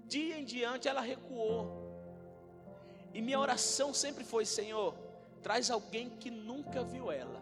dia 0.06 0.38
em 0.38 0.44
diante 0.44 0.88
ela 0.88 1.00
recuou. 1.00 1.87
E 3.12 3.20
minha 3.20 3.38
oração 3.38 3.92
sempre 3.92 4.24
foi: 4.24 4.44
Senhor, 4.44 4.94
traz 5.42 5.70
alguém 5.70 6.10
que 6.10 6.30
nunca 6.30 6.82
viu 6.82 7.10
ela, 7.10 7.40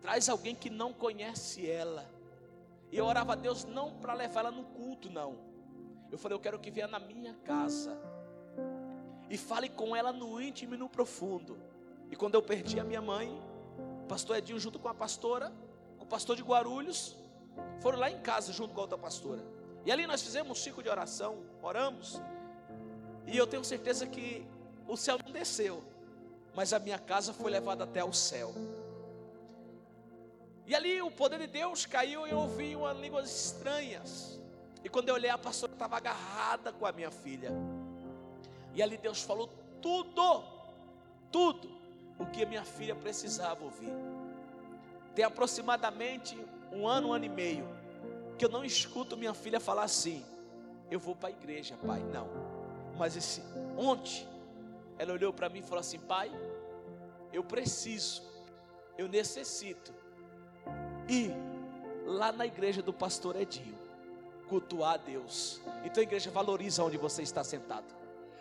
traz 0.00 0.28
alguém 0.28 0.54
que 0.54 0.70
não 0.70 0.92
conhece 0.92 1.70
ela. 1.70 2.08
E 2.90 2.96
eu 2.96 3.06
orava 3.06 3.32
a 3.32 3.36
Deus 3.36 3.64
não 3.64 3.92
para 3.94 4.14
levar 4.14 4.40
ela 4.40 4.50
no 4.50 4.64
culto, 4.64 5.10
não. 5.10 5.38
Eu 6.10 6.18
falei: 6.18 6.36
Eu 6.36 6.40
quero 6.40 6.58
que 6.58 6.70
venha 6.70 6.88
na 6.88 6.98
minha 6.98 7.34
casa 7.44 7.98
e 9.28 9.36
fale 9.36 9.68
com 9.68 9.96
ela 9.96 10.12
no 10.12 10.40
íntimo 10.40 10.74
e 10.74 10.78
no 10.78 10.88
profundo. 10.88 11.58
E 12.10 12.16
quando 12.16 12.34
eu 12.34 12.42
perdi 12.42 12.78
a 12.78 12.84
minha 12.84 13.02
mãe, 13.02 13.42
o 14.04 14.06
pastor 14.06 14.36
Edinho, 14.36 14.58
junto 14.58 14.78
com 14.78 14.88
a 14.88 14.94
pastora, 14.94 15.52
com 15.98 16.04
o 16.04 16.08
pastor 16.08 16.36
de 16.36 16.42
Guarulhos, 16.42 17.16
foram 17.80 17.98
lá 17.98 18.10
em 18.10 18.20
casa 18.20 18.52
junto 18.52 18.74
com 18.74 18.80
a 18.80 18.84
outra 18.84 18.98
pastora. 18.98 19.42
E 19.84 19.92
ali 19.92 20.06
nós 20.06 20.22
fizemos 20.22 20.52
um 20.52 20.54
ciclo 20.54 20.82
de 20.82 20.88
oração, 20.88 21.38
oramos. 21.62 22.20
E 23.26 23.36
eu 23.36 23.46
tenho 23.46 23.64
certeza 23.64 24.06
que 24.06 24.46
o 24.86 24.96
céu 24.96 25.18
não 25.24 25.32
desceu, 25.32 25.82
mas 26.54 26.72
a 26.72 26.78
minha 26.78 26.98
casa 26.98 27.32
foi 27.32 27.50
levada 27.50 27.84
até 27.84 28.04
o 28.04 28.12
céu. 28.12 28.54
E 30.66 30.74
ali 30.74 31.02
o 31.02 31.10
poder 31.10 31.38
de 31.40 31.46
Deus 31.46 31.84
caiu 31.84 32.26
e 32.26 32.30
eu 32.30 32.38
ouvi 32.38 32.74
umas 32.74 32.98
línguas 32.98 33.30
estranhas. 33.30 34.40
E 34.82 34.88
quando 34.88 35.08
eu 35.08 35.14
olhei, 35.14 35.30
a 35.30 35.38
pastora 35.38 35.72
estava 35.72 35.96
agarrada 35.96 36.72
com 36.72 36.86
a 36.86 36.92
minha 36.92 37.10
filha. 37.10 37.50
E 38.74 38.82
ali 38.82 38.96
Deus 38.96 39.22
falou 39.22 39.48
tudo, 39.80 40.44
tudo 41.30 41.70
o 42.18 42.26
que 42.26 42.44
minha 42.46 42.64
filha 42.64 42.94
precisava 42.94 43.62
ouvir. 43.64 43.92
Tem 45.14 45.24
aproximadamente 45.24 46.36
um 46.72 46.88
ano, 46.88 47.08
um 47.08 47.12
ano 47.12 47.24
e 47.24 47.28
meio, 47.28 47.68
que 48.38 48.44
eu 48.44 48.48
não 48.48 48.64
escuto 48.64 49.16
minha 49.16 49.34
filha 49.34 49.60
falar 49.60 49.84
assim: 49.84 50.24
Eu 50.90 50.98
vou 50.98 51.14
para 51.14 51.28
a 51.28 51.32
igreja, 51.32 51.76
pai. 51.86 52.02
Não. 52.12 52.28
Mas 52.96 53.16
esse 53.16 53.42
ontem, 53.76 54.26
ela 54.98 55.12
olhou 55.12 55.32
para 55.32 55.48
mim 55.48 55.60
e 55.60 55.62
falou 55.62 55.80
assim: 55.80 55.98
Pai, 55.98 56.30
eu 57.32 57.42
preciso, 57.42 58.22
eu 58.96 59.08
necessito 59.08 59.92
ir 61.08 61.34
lá 62.04 62.32
na 62.32 62.46
igreja 62.46 62.82
do 62.82 62.92
pastor 62.92 63.36
Edinho, 63.36 63.78
cultuar 64.48 64.94
a 64.94 64.96
Deus. 64.96 65.60
Então, 65.84 66.00
a 66.00 66.04
igreja 66.04 66.30
valoriza 66.30 66.82
onde 66.84 66.96
você 66.96 67.22
está 67.22 67.42
sentado, 67.42 67.94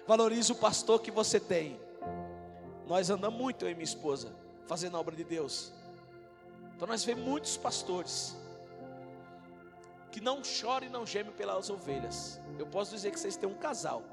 valoriza 0.07 0.53
o 0.53 0.55
pastor 0.55 1.01
que 1.01 1.11
você 1.11 1.39
tem. 1.39 1.79
Nós 2.87 3.09
andamos 3.09 3.39
muito, 3.39 3.65
eu 3.65 3.71
e 3.71 3.73
minha 3.73 3.83
esposa, 3.83 4.33
fazendo 4.67 4.97
a 4.97 4.99
obra 4.99 5.15
de 5.15 5.23
Deus. 5.23 5.71
Então 6.75 6.87
nós 6.87 7.03
vemos 7.03 7.23
muitos 7.23 7.55
pastores 7.55 8.35
que 10.11 10.19
não 10.19 10.43
choram 10.43 10.87
e 10.87 10.89
não 10.89 11.05
gemem 11.05 11.31
pelas 11.31 11.69
ovelhas. 11.69 12.39
Eu 12.59 12.67
posso 12.67 12.91
dizer 12.91 13.11
que 13.11 13.19
vocês 13.19 13.37
têm 13.37 13.47
um 13.47 13.55
casal 13.55 14.03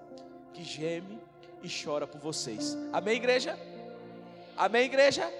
que 0.53 0.62
geme 0.62 1.20
e 1.62 1.68
chora 1.68 2.07
por 2.07 2.20
vocês. 2.20 2.77
Amém, 2.92 3.16
igreja? 3.16 3.59
Amém, 4.57 4.85
igreja? 4.85 5.33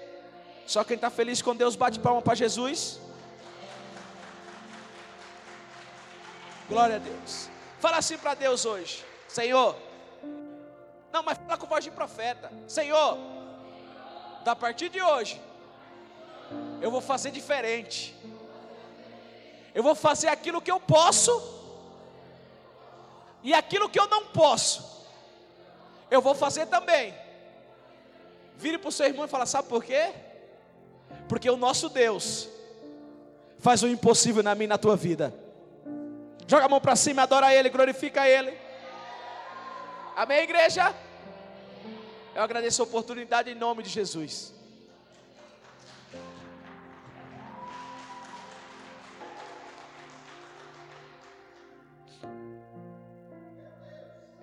Só 0.65 0.83
quem 0.83 0.95
está 0.95 1.09
feliz 1.09 1.41
com 1.41 1.55
Deus 1.55 1.75
bate 1.75 1.99
palma 1.99 2.21
para 2.21 2.35
Jesus. 2.35 2.99
Glória 6.67 6.95
a 6.95 6.99
Deus. 6.99 7.49
Fala 7.79 7.97
assim 7.97 8.17
para 8.17 8.33
Deus 8.33 8.65
hoje, 8.65 9.03
Senhor. 9.27 9.75
Não, 11.11 11.23
mas 11.23 11.37
fala 11.37 11.57
com 11.57 11.67
voz 11.67 11.83
de 11.83 11.91
profeta. 11.91 12.51
Senhor, 12.67 13.17
da 14.43 14.55
partir 14.55 14.89
de 14.89 15.01
hoje, 15.01 15.41
eu 16.81 16.89
vou 16.89 17.01
fazer 17.01 17.31
diferente. 17.31 18.15
Eu 19.73 19.83
vou 19.83 19.95
fazer 19.95 20.27
aquilo 20.27 20.61
que 20.61 20.71
eu 20.71 20.79
posso 20.79 21.31
e 23.43 23.53
aquilo 23.53 23.89
que 23.89 23.99
eu 23.99 24.07
não 24.07 24.27
posso. 24.27 24.90
Eu 26.11 26.21
vou 26.21 26.35
fazer 26.35 26.65
também. 26.65 27.13
Vire 28.57 28.77
para 28.77 28.89
o 28.89 28.91
seu 28.91 29.05
irmão 29.05 29.23
e 29.23 29.29
fala: 29.29 29.45
Sabe 29.45 29.69
por 29.69 29.81
quê? 29.81 30.11
Porque 31.29 31.49
o 31.49 31.55
nosso 31.55 31.87
Deus 31.87 32.49
faz 33.57 33.81
o 33.81 33.87
impossível 33.87 34.43
na 34.43 34.53
minha 34.53 34.65
e 34.65 34.67
na 34.67 34.77
tua 34.77 34.97
vida. 34.97 35.33
Joga 36.45 36.65
a 36.65 36.69
mão 36.69 36.81
para 36.81 36.97
cima, 36.97 37.21
adora 37.21 37.55
Ele, 37.55 37.69
glorifica 37.69 38.27
Ele. 38.27 38.53
Amém, 40.17 40.39
igreja? 40.39 40.93
Eu 42.35 42.43
agradeço 42.43 42.81
a 42.81 42.85
oportunidade 42.85 43.49
em 43.49 43.55
nome 43.55 43.81
de 43.81 43.89
Jesus. 43.89 44.53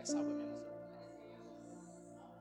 É 0.01 0.05
salva 0.05 0.31
minha 0.31 0.48